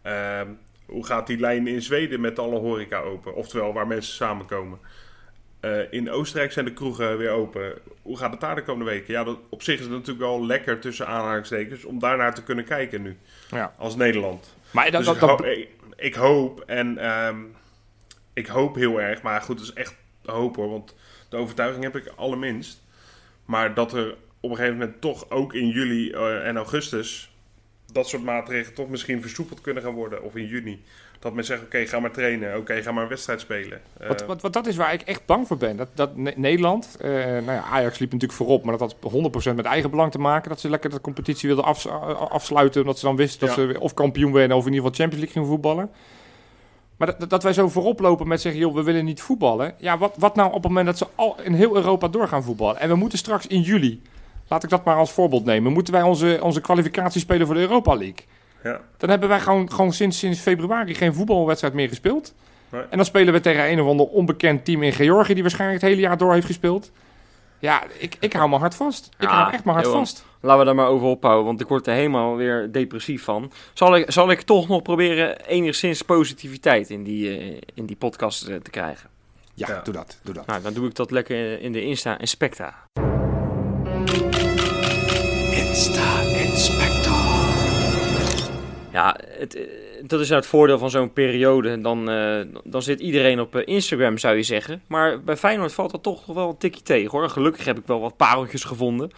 [0.03, 0.49] Ehm,
[0.87, 3.35] hoe gaat die lijn in Zweden met alle horeca open?
[3.35, 4.79] Oftewel, waar mensen samenkomen.
[5.61, 7.73] Eh, in Oostenrijk zijn de kroegen weer open.
[8.03, 9.13] Hoe gaat het daar de komende weken?
[9.13, 12.65] Ja, dat, op zich is het natuurlijk wel lekker tussen aanhalingstekens om daarnaar te kunnen
[12.65, 13.17] kijken nu,
[13.51, 13.75] Ja.
[13.79, 14.55] als Nederland.
[14.71, 17.37] Maar dat, Dus dat, ik, dat- hoop, ik, ik hoop en ehm,
[18.33, 19.95] ik hoop heel erg, maar goed, het is echt
[20.25, 20.95] hoop hoor, want
[21.29, 22.83] de overtuiging heb ik allerminst.
[23.45, 27.31] Maar dat er op een gegeven moment toch ook in juli eh, en augustus
[27.93, 30.83] dat soort maatregelen toch misschien versoepeld kunnen gaan worden, of in juni.
[31.19, 33.81] Dat men zegt, oké, ga maar trainen, oké, ga maar een wedstrijd spelen.
[34.01, 35.77] Eh, Wat, wat, wat dat is waar ik echt bang voor ben.
[35.77, 39.13] Dat, dat Ne- Nederland, eh, nou ja, Ajax liep natuurlijk voorop, maar dat had
[39.53, 40.49] 100% met eigen belang te maken.
[40.51, 41.89] Dat ze lekker de competitie wilden afs-
[42.29, 43.63] afsluiten, omdat ze dan wisten dat Ja.
[43.73, 45.91] ze of kampioen werden of in ieder geval Champions League gingen voetballen.
[46.97, 49.75] Maar dat, dat wij zo voorop lopen met zeggen, joh, we willen niet voetballen.
[49.79, 52.43] Ja, wat, wat nou op het moment dat ze al in heel Europa door gaan
[52.43, 52.81] voetballen?
[52.81, 54.03] En we moeten straks in juli,
[54.49, 57.61] laat ik dat maar als voorbeeld nemen, moeten wij onze, onze kwalificatie spelen voor de
[57.61, 58.25] Europa League.
[58.67, 58.81] Ja.
[58.97, 62.35] Dan hebben wij gewoon, gewoon sinds, sinds februari geen voetbalwedstrijd meer gespeeld.
[62.69, 62.83] Nee.
[62.91, 65.33] En dan spelen we tegen een of ander onbekend team in Georgië...
[65.35, 66.91] die waarschijnlijk het hele jaar door heeft gespeeld.
[67.59, 69.07] Ja, ik, ik hou mijn hart vast.
[69.19, 70.01] Ik Ja, hou echt mijn hart Johan.
[70.07, 70.25] vast.
[70.41, 73.53] laten we daar maar over ophouden, want ik word er helemaal weer depressief van.
[73.73, 78.47] Zal ik, zal ik toch nog proberen enigszins positiviteit in die, eh, in die podcast
[78.49, 79.11] eh, te krijgen?
[79.55, 79.81] Ja, Ja.
[79.85, 80.19] doe dat.
[80.23, 80.47] Doe dat.
[80.47, 82.75] Nou, dan doe ik dat lekker in de Insta en Specta.
[88.97, 89.65] Ja, het, eh,
[90.07, 91.81] dat is nou het voordeel van zo'n periode.
[91.81, 94.83] Dan, eh, dan zit iedereen op eh, Instagram, zou je zeggen.
[94.87, 97.29] Maar bij Feyenoord valt dat toch wel een tikje tegen, hoor.
[97.29, 99.11] Gelukkig heb ik wel wat pareltjes gevonden.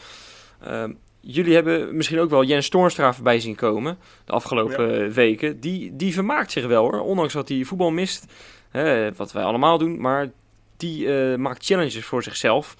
[0.62, 5.60] Ehm, jullie hebben misschien ook wel Jens Toornstra voorbij zien komen de afgelopen weken.
[5.60, 7.00] Die, die vermaakt zich wel, hoor.
[7.00, 8.26] Ondanks dat hij voetbal mist,
[8.70, 10.00] hè, wat wij allemaal doen.
[10.00, 10.30] Maar
[10.76, 12.76] die maakt challenges voor zichzelf.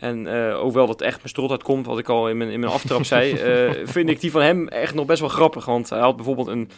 [0.00, 2.72] En eh, hoewel dat echt mijn strot uitkomt, wat ik al in mijn, in mijn
[2.72, 5.64] aftrap zei, eh, vind ik die van hem echt nog best wel grappig.
[5.64, 6.70] Want hij had bijvoorbeeld een,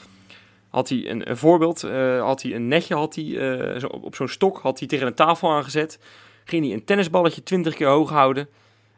[0.68, 3.24] had hij een, een voorbeeld, eh, had hij een netje had hij,
[3.80, 5.98] zo, op zo'n stok, had hij tegen een tafel aangezet.
[6.44, 8.48] Ging hij een tennisballetje 20 keer hoog houden.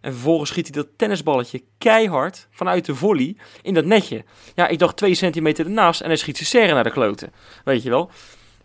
[0.00, 4.24] En vervolgens schiet hij dat tennisballetje keihard vanuit de volley in dat netje.
[4.54, 7.32] Ja, ik dacht twee centimeter ernaast en hij schiet zijn serre naar de kloten.
[7.64, 8.10] Weet je wel.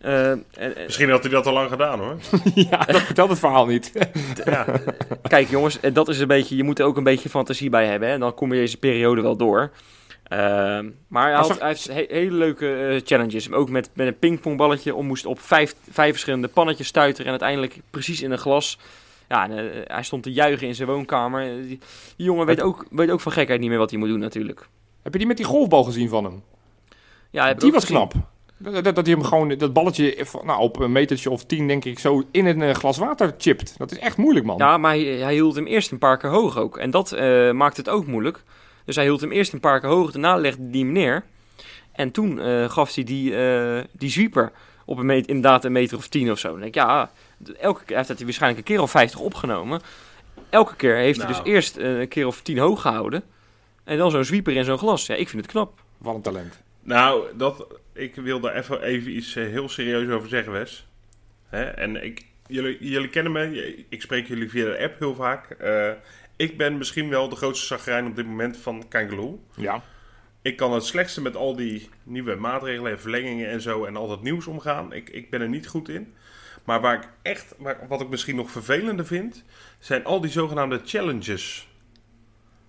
[0.00, 2.16] Eh, en- en- Misschien had hij dat al lang gedaan hoor.
[2.70, 3.92] ja, dat vertelt het verhaal niet.
[4.44, 4.66] ja.
[5.28, 7.86] Kijk jongens, en dat is een beetje, je moet er ook een beetje fantasie bij
[7.86, 8.08] hebben.
[8.08, 8.18] Hè?
[8.18, 9.70] Dan kom je deze periode wel door.
[10.28, 13.52] Ehm, maar hij, Maar had, zag- hij heeft he- hele leuke eh, challenges.
[13.52, 17.24] Ook met, met een pingpongballetje om moest op vijf, vijf verschillende pannetjes stuiteren.
[17.24, 18.78] En uiteindelijk precies in een glas.
[19.28, 21.42] Ja, en, eh, hij stond te juichen in zijn woonkamer.
[21.42, 21.66] Eh, Die,
[22.16, 24.66] die jongen weet ook, weet ook van gekheid niet meer wat hij moet doen natuurlijk.
[25.02, 26.42] Heb je die met die golfbal gezien van hem?
[27.30, 27.96] Ja, Die was gezien.
[27.96, 28.12] knap.
[28.62, 31.68] Dat, dat, dat hij hem gewoon, dat balletje van, nou, op een metertje of tien,
[31.68, 33.74] denk ik, zo in een eh, glas water chipt.
[33.78, 34.58] Dat is echt moeilijk, man.
[34.58, 36.78] Ja, maar hij, hij hield hem eerst een paar keer hoog ook.
[36.78, 38.42] En dat eh, maakt het ook moeilijk.
[38.84, 41.24] Dus hij hield hem eerst een paar keer hoog, daarna legde hij hem neer.
[41.92, 44.52] En toen eh, gaf hij die, eh, die sweeper
[44.84, 46.48] op een meter, inderdaad een meter of tien of zo.
[46.48, 47.10] Dan denk ik, ja,
[47.58, 49.80] elke keer heeft hij waarschijnlijk een keer of vijftig opgenomen.
[50.50, 51.42] Elke keer heeft hij Nou.
[51.42, 53.22] dus eerst een keer of tien hoog gehouden.
[53.84, 55.06] En dan zo'n sweeper in zo'n glas.
[55.06, 55.82] Ja, ik vind het knap.
[55.98, 56.60] Wat een talent.
[56.82, 57.66] Nou, dat,
[58.00, 60.86] ik wil daar even, even iets eh, heel serieus over zeggen, Wes.
[61.48, 61.62] Hè?
[61.62, 65.50] En ik, jullie, jullie kennen me, ik spreek jullie via de app heel vaak.
[65.50, 65.90] Eh,
[66.36, 69.44] ik ben misschien wel de grootste zagrijn op dit moment van Kangaloo.
[69.56, 69.82] Ja.
[70.42, 74.08] Ik kan het slechtste met al die nieuwe maatregelen en verlengingen en zo en al
[74.08, 74.92] dat nieuws omgaan.
[74.92, 76.14] Ik, ik ben er niet goed in.
[76.64, 79.44] Maar waar ik echt, waar, wat ik misschien nog vervelender vind,
[79.78, 81.68] zijn al die zogenaamde challenges.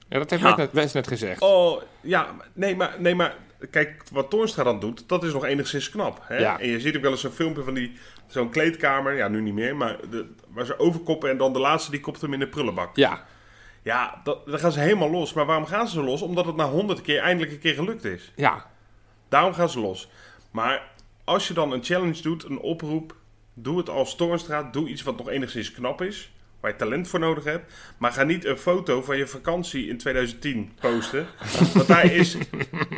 [0.09, 0.55] Ja, dat heeft Ja.
[0.55, 1.41] Wes net, Wes net gezegd.
[1.41, 3.35] Oh, ja, nee, maar, nee, maar
[3.69, 6.19] kijk, wat Toornstra dan doet, dat is nog enigszins knap.
[6.23, 6.37] Hè?
[6.37, 6.59] Ja.
[6.59, 7.97] En je ziet ook wel eens zo'n filmpje van die,
[8.27, 11.91] zo'n kleedkamer, ja, nu niet meer, maar de, waar ze overkoppen en dan de laatste
[11.91, 12.95] die kopt hem in de prullenbak.
[12.95, 13.25] Ja.
[13.83, 15.33] Ja, dat, dan gaan ze helemaal los.
[15.33, 16.21] Maar waarom gaan ze zo los?
[16.21, 18.31] Omdat het na honderd keer eindelijk een keer gelukt is.
[18.35, 18.65] Ja.
[19.29, 20.09] Daarom gaan ze los.
[20.51, 20.91] Maar
[21.23, 23.15] als je dan een challenge doet, een oproep,
[23.53, 26.31] doe het als Toornstra, doe iets wat nog enigszins knap is.
[26.61, 27.73] Waar je talent voor nodig hebt.
[27.97, 31.27] Maar ga niet een foto van je vakantie in 2010 posten.
[31.73, 32.37] Want daar is...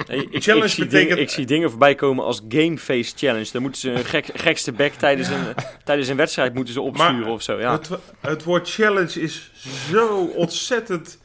[0.07, 3.14] Hey, ik, Challenge ik, zie betekent- dingen, ik zie dingen voorbij komen als Game Face
[3.16, 3.49] Challenge.
[3.51, 5.43] Dan moeten ze een gek, gekste bek tijdens een,
[5.86, 7.59] tijdens een wedstrijd moeten ze opsturen Maar of zo.
[7.59, 7.72] Ja.
[7.72, 7.89] Het,
[8.22, 9.51] het woord challenge is
[9.89, 11.22] zo ontzettend...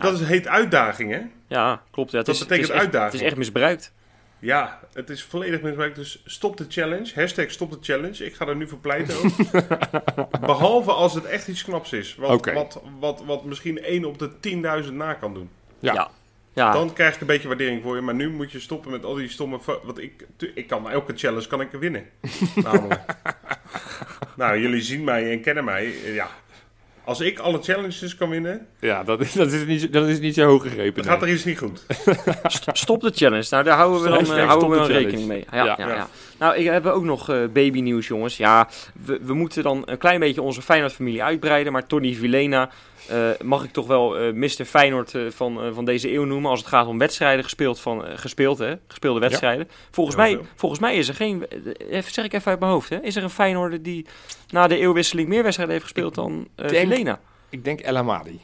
[0.00, 1.20] Dat is, heet uitdaging, hè?
[1.48, 2.10] ja, klopt.
[2.10, 3.12] Ja, het Dat is, betekent het is echt, uitdaging.
[3.12, 3.92] Het is echt misbruikt.
[4.40, 5.96] Ja, het is volledig misbruikt.
[5.96, 7.12] Dus stop de challenge.
[7.14, 8.24] Hashtag stop de challenge.
[8.24, 9.60] Ik ga er nu voor pleiten ook.
[10.46, 12.14] Behalve als het echt iets knaps is.
[12.14, 12.52] Wat, Oké.
[12.52, 14.30] wat, wat, wat misschien 1 op de
[14.84, 15.50] 10.000 na kan doen.
[15.78, 15.92] Ja.
[15.92, 16.10] Ja.
[16.52, 18.02] Ja, Dan krijg ik een beetje waardering voor je.
[18.02, 19.58] Maar nu moet je stoppen met al die stomme...
[19.82, 22.06] Want ik, ik kan elke challenge kan ik winnen.
[22.54, 23.00] Namelijk.
[24.36, 25.94] nou, jullie zien mij en kennen mij.
[26.04, 26.28] Ja.
[27.04, 30.18] Als ik alle challenges kan winnen, Ja, dat is, dat is, niet, zo- dat is
[30.20, 31.02] niet zo hoog gegrepen.
[31.02, 31.86] dan gaat er iets niet goed.
[32.46, 33.46] St- Stop de challenge.
[33.50, 35.44] Nou, daar houden we dan, eh, houden we dan rekening mee.
[35.50, 35.76] Ja, Ja.
[35.78, 36.08] ja.
[36.40, 38.36] Nou, ik heb ook nog eh baby nieuws, jongens.
[38.36, 38.68] Ja,
[39.04, 41.72] we, we moeten dan een klein beetje onze Feyenoord-familie uitbreiden.
[41.72, 42.70] Maar Tony Vilena
[43.08, 44.64] eh, mag ik toch wel eh Mr.
[44.64, 46.50] Feyenoord eh, van, eh, van deze eeuw noemen.
[46.50, 48.74] Als het gaat om wedstrijden gespeeld, van, eh, gespeeld hè?
[48.88, 49.68] gespeelde wedstrijden.
[49.90, 50.46] Volgens, Heel mij, veel.
[50.56, 51.56] volgens mij is er geen, eh,
[51.96, 53.00] even, zeg ik even uit mijn hoofd, hè?
[53.02, 54.06] is er een Feyenoorder die
[54.50, 57.20] na de eeuwwisseling meer wedstrijden heeft gespeeld dan eh denk- Vilena?
[57.50, 58.40] Ik denk El Amadi.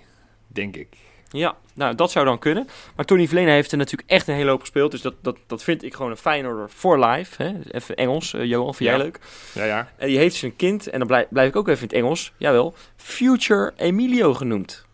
[0.46, 0.88] Denk ik.
[1.30, 2.68] Ja, nou dat zou dan kunnen.
[2.96, 4.90] Maar Tony Verlena heeft er natuurlijk echt een hele hoop gespeeld.
[4.90, 7.42] Dus dat, dat, dat vind ik gewoon een Feyenoorder for life.
[7.42, 7.52] Hè?
[7.70, 9.04] Even Engels, eh, Johan, vind jij Ja.
[9.04, 9.18] leuk?
[9.52, 9.88] Ja, ja.
[9.96, 12.32] En die heeft zijn kind, en dan blijf, blijf ik ook even in het Engels,
[12.36, 14.84] jawel, Future Emilio genoemd.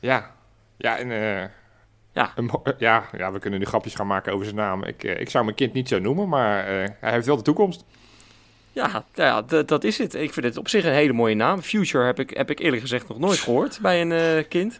[0.00, 0.30] Ja.
[0.76, 1.10] Ja, en...
[1.10, 1.48] eh,
[2.14, 2.32] Ja.
[2.36, 4.84] mo- ja, ja, we kunnen nu grapjes gaan maken over zijn naam.
[4.84, 7.42] Ik, eh, ik zou mijn kind niet zo noemen, maar eh, hij heeft wel de
[7.42, 7.84] toekomst.
[8.72, 10.14] Ja, nou ja d- dat is het.
[10.14, 11.62] Ik vind het op zich een hele mooie naam.
[11.62, 14.78] Future heb ik, heb ik eerlijk gezegd nog nooit gehoord bij een eh, kind.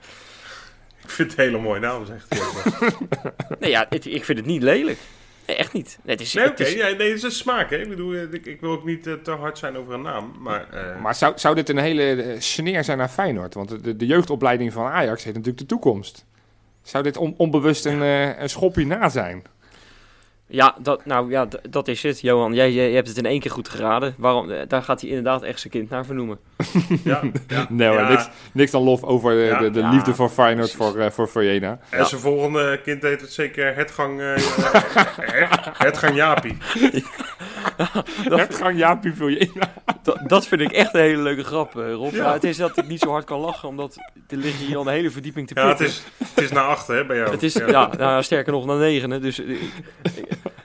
[1.03, 2.91] Ik vind het een hele mooie naam, zegt hij.
[3.61, 4.99] Nee, ja, het- ik vind het niet lelijk.
[5.47, 5.99] Nee, echt niet.
[6.03, 6.63] Nee, het is, Nee, het oké.
[6.63, 7.77] is- Ja, nee, het is een smaak, hè.
[7.77, 10.33] Ik bedoel, eh, ik, ik wil ook niet eh, te hard zijn over een naam.
[10.41, 13.55] Maar, eh, Maar zou, zou dit een hele sneer zijn naar Feyenoord?
[13.55, 16.25] Want de, de jeugdopleiding van Ajax heeft natuurlijk de toekomst.
[16.83, 19.43] Zou dit on- onbewust een, eh, een schopje na zijn?
[20.53, 22.55] Ja, dat, nou, ja dat is het, Johan.
[22.55, 24.15] Jij, jij, hebt het in één keer goed geraden.
[24.19, 26.39] Waarom, eh, daar gaat hij inderdaad echt zijn kind naar vernoemen.
[27.05, 28.09] ja, ja, Nee, hoor, ja.
[28.09, 29.59] niks, niks dan lof over de, Ja.
[29.59, 30.93] de, de Ja, liefde voor Feyenoord, precies.
[30.95, 31.79] voor, eh voor Vojena.
[31.91, 32.05] En Ja.
[32.05, 34.21] zijn volgende kind heet het zeker Hetgang...
[34.21, 34.35] eh
[35.87, 36.57] Hetgang Jaapie.
[38.29, 39.73] Dat gang Jaapie Vojena.
[40.03, 42.13] Dat, dat vind ik echt een hele leuke grap, eh, Rob.
[42.15, 42.25] Ja.
[42.25, 43.97] Ja, het is dat ik niet zo hard kan lachen, omdat
[44.29, 46.03] er liggen hier al een hele verdieping te Ja, het is,
[46.35, 47.31] het is naar achter, hè, bij jou.
[47.31, 49.23] Het is, ja, nou, sterker nog, naar negenen.
[49.23, 49.61] Dus ik,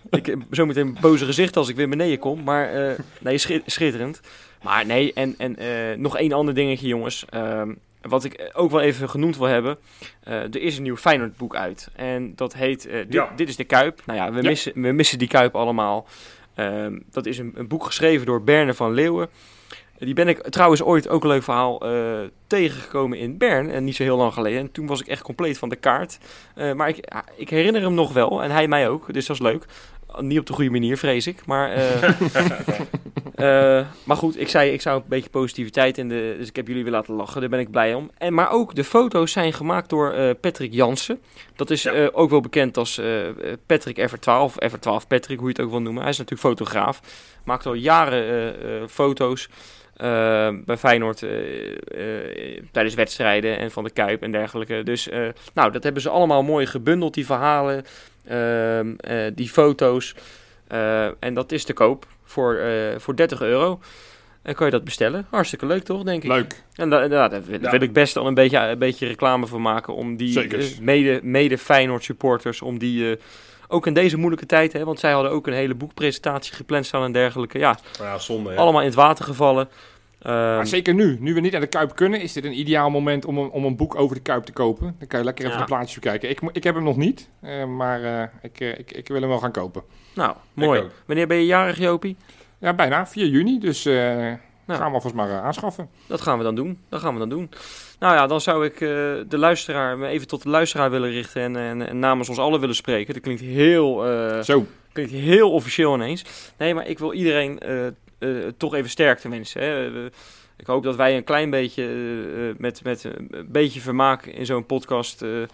[0.10, 2.44] ik, heb zometeen een boze gezicht als ik weer beneden kom.
[2.44, 4.20] Maar eh, nee, schi- schitterend.
[4.64, 7.26] Maar nee, en, en eh, nog één ander dingetje, jongens.
[7.30, 9.78] Ehm, wat ik ook wel even genoemd wil hebben.
[10.24, 11.90] Eh, er is een nieuw Feyenoord boek uit.
[11.96, 13.32] En dat heet dit, Ja.
[13.36, 14.02] dit is de Kuip.
[14.06, 14.50] Nou ja, we, Ja.
[14.50, 16.08] Missen, we missen die Kuip allemaal.
[16.56, 19.30] Ehm, dat is een, een boek geschreven door Berne van Leeuwen.
[20.00, 21.84] Die ben ik trouwens ooit, ook een leuk verhaal,
[22.48, 23.72] tegengekomen in Bern.
[23.72, 24.60] En niet zo heel lang geleden.
[24.60, 26.18] En toen was ik echt compleet van de kaart.
[26.76, 28.44] Maar ik, ja, ik herinner hem nog wel.
[28.44, 29.14] En hij mij ook.
[29.14, 29.66] Dus dat is leuk.
[30.20, 31.46] Niet op de goede manier, vrees ik.
[31.46, 32.04] Maar, eh,
[33.80, 36.36] eh, maar goed, ik zei, ik zou een beetje positiviteit in de...
[36.38, 37.42] Dus ik heb jullie weer laten lachen.
[37.42, 38.12] Daar ben ik blij om.
[38.18, 41.20] En, maar ook de foto's zijn gemaakt door eh, Patrick Jansen.
[41.56, 41.92] Dat is Ja.
[41.92, 43.08] eh, ook wel bekend als eh,
[43.66, 44.28] Patrick Ever12.
[44.42, 46.02] Of Ever12 Patrick, hoe je het ook wil noemen.
[46.02, 47.00] Hij is natuurlijk fotograaf.
[47.44, 49.50] Maakt al jaren eh, eh, foto's.
[49.98, 54.84] Eh, bij Feyenoord eh, eh, tijdens wedstrijden en van de Kuip en dergelijke.
[54.84, 55.10] Dus
[55.54, 57.86] nou, dat hebben ze allemaal mooi gebundeld, die verhalen,
[58.28, 60.16] ehm, eh, die foto's.
[61.20, 62.60] En dat is te koop voor,
[62.98, 63.80] voor 30 euro.
[64.42, 65.28] En kan je dat bestellen?
[65.30, 66.30] Hartstikke leuk toch, denk ik?
[66.30, 66.64] Leuk.
[66.76, 67.72] En da- da- daar wil, Ja.
[67.72, 69.94] wil ik best al een beetje, een beetje reclame voor maken.
[69.96, 73.18] Om die mede, mede Feyenoord supporters, om die...
[73.68, 77.04] ook in deze moeilijke tijd, hè, want zij hadden ook een hele boekpresentatie gepland staan
[77.04, 77.58] en dergelijke.
[77.60, 78.56] Ja, Maar ja, zonde, hè.
[78.56, 79.70] allemaal in het water gevallen.
[80.22, 82.90] Ehm, Maar zeker nu, nu we niet naar de Kuip kunnen, is dit een ideaal
[82.90, 84.96] moment om een, om een boek over de Kuip te kopen.
[85.00, 85.64] Dan kan je lekker even Ja.
[85.66, 86.30] de plaatjes bekijken.
[86.30, 89.30] Ik, ik heb hem nog niet, eh, maar eh, ik, eh, ik, ik wil hem
[89.30, 89.84] wel gaan kopen.
[90.16, 90.84] nou, mooi.
[91.06, 92.18] Wanneer ben je jarig, Jopie?
[92.60, 94.34] Ja, bijna, 4 juni, dus eh,
[94.68, 94.80] Nou.
[94.80, 95.90] gaan we alvast maar eh, aanschaffen.
[96.08, 96.80] Dat gaan we dan doen.
[96.90, 97.50] Dat gaan we dan doen.
[98.00, 98.80] Nou ja, dan zou ik eh,
[99.28, 102.60] de luisteraar me even tot de luisteraar willen richten en, en, en namens ons allen
[102.60, 103.14] willen spreken.
[103.14, 106.26] Dat klinkt heel, eh, Zo, klinkt heel officieel ineens.
[106.58, 107.60] Nee, maar ik wil iedereen
[108.58, 109.62] toch even sterkte wensen.
[109.62, 110.06] Hè.
[110.58, 111.86] Ik hoop dat wij een klein beetje
[112.58, 115.48] met, met een beetje vermaak in zo'n podcast de,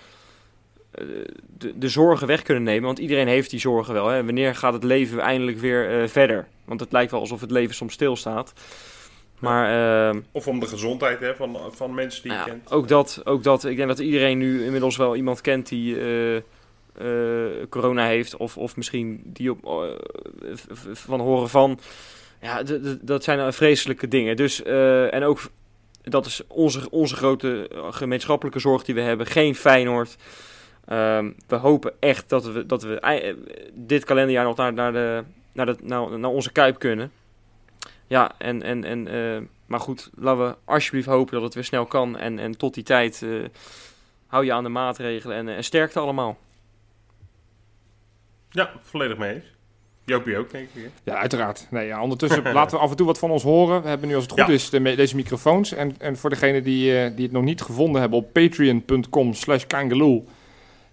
[1.75, 2.83] de zorgen weg kunnen nemen.
[2.83, 4.07] Want iedereen heeft die zorgen wel.
[4.07, 4.25] Hè.
[4.25, 6.47] Wanneer gaat het leven eindelijk weer verder?
[6.65, 8.53] Want het lijkt wel alsof het leven soms stilstaat.
[9.43, 12.71] Maar ehm, Of om de gezondheid hè, van, van mensen die je ja, kent.
[12.71, 13.65] ook dat, ook dat.
[13.65, 16.41] Ik denk dat iedereen nu inmiddels wel iemand kent die eh,
[16.93, 18.37] eh, corona heeft.
[18.37, 20.55] Of, of misschien die op, eh,
[20.93, 21.79] van horen van.
[22.41, 22.63] Ja,
[23.01, 24.35] dat zijn eh, vreselijke dingen.
[24.35, 25.41] Dus, en ook
[26.03, 29.25] dat is onze, onze grote gemeenschappelijke zorg die we hebben.
[29.25, 30.15] Geen Feyenoord.
[30.85, 33.35] Ehm, we hopen echt dat we, dat we
[33.73, 37.11] dit kalenderjaar nog naar, naar, de, naar, de, naar, naar onze kuip kunnen.
[38.13, 41.85] Ja, en, en, en, eh, maar goed, laten we alsjeblieft hopen dat het weer snel
[41.85, 42.17] kan.
[42.17, 43.29] En, en tot die tijd eh,
[44.27, 46.37] hou je aan de maatregelen en, en sterkte allemaal.
[48.49, 49.43] Ja, volledig mee eens.
[50.05, 50.89] Jopie ook, denk ik.
[51.03, 51.67] Ja, uiteraard.
[51.69, 53.81] Nee, ja, ondertussen laten we af en toe wat van ons horen.
[53.81, 54.53] We hebben nu als het goed Ja.
[54.53, 55.73] is de, deze microfoons.
[55.73, 59.65] En, en voor degenen die, eh, die het nog niet gevonden hebben op patreon.com slash
[59.65, 60.25] kangaloo...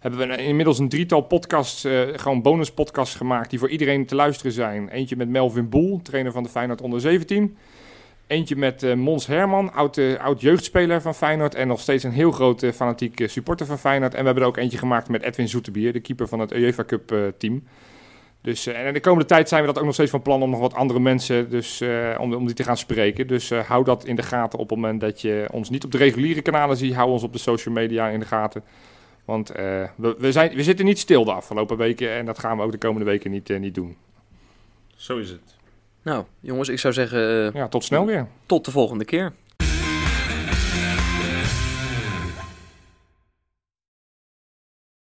[0.00, 3.50] hebben we inmiddels een drietal podcasts, eh, gewoon bonus podcasts gemaakt...
[3.50, 4.88] die voor iedereen te luisteren zijn.
[4.88, 7.56] Eentje met Melvin Boel, trainer van de Feyenoord onder 17.
[8.26, 11.54] Eentje met eh, Mons Herman, oud, eh, oud jeugdspeler van Feyenoord...
[11.54, 14.14] en nog steeds een heel grote fanatieke supporter van Feyenoord.
[14.14, 15.92] En we hebben er ook eentje gemaakt met Edwin Zoetebier...
[15.92, 17.62] de keeper van het UEFA Cup eh, team...
[18.42, 20.50] Dus, eh, en de komende tijd zijn we dat ook nog steeds van plan om
[20.50, 23.26] nog wat andere mensen dus, eh, om, om die te gaan spreken.
[23.26, 25.92] Dus eh, hou dat in de gaten op het moment dat je ons niet op
[25.92, 26.94] de reguliere kanalen ziet.
[26.94, 28.62] Hou ons op de social media in de gaten.
[29.30, 32.56] Want eh, we, we, zijn, we zitten niet stil de afgelopen weken en dat gaan
[32.56, 33.96] we ook de komende weken niet, eh, niet doen.
[34.96, 35.56] Zo is het.
[36.02, 38.26] Nou, jongens, ik zou zeggen, eh, Ja, tot snel weer.
[38.46, 39.32] tot de volgende keer.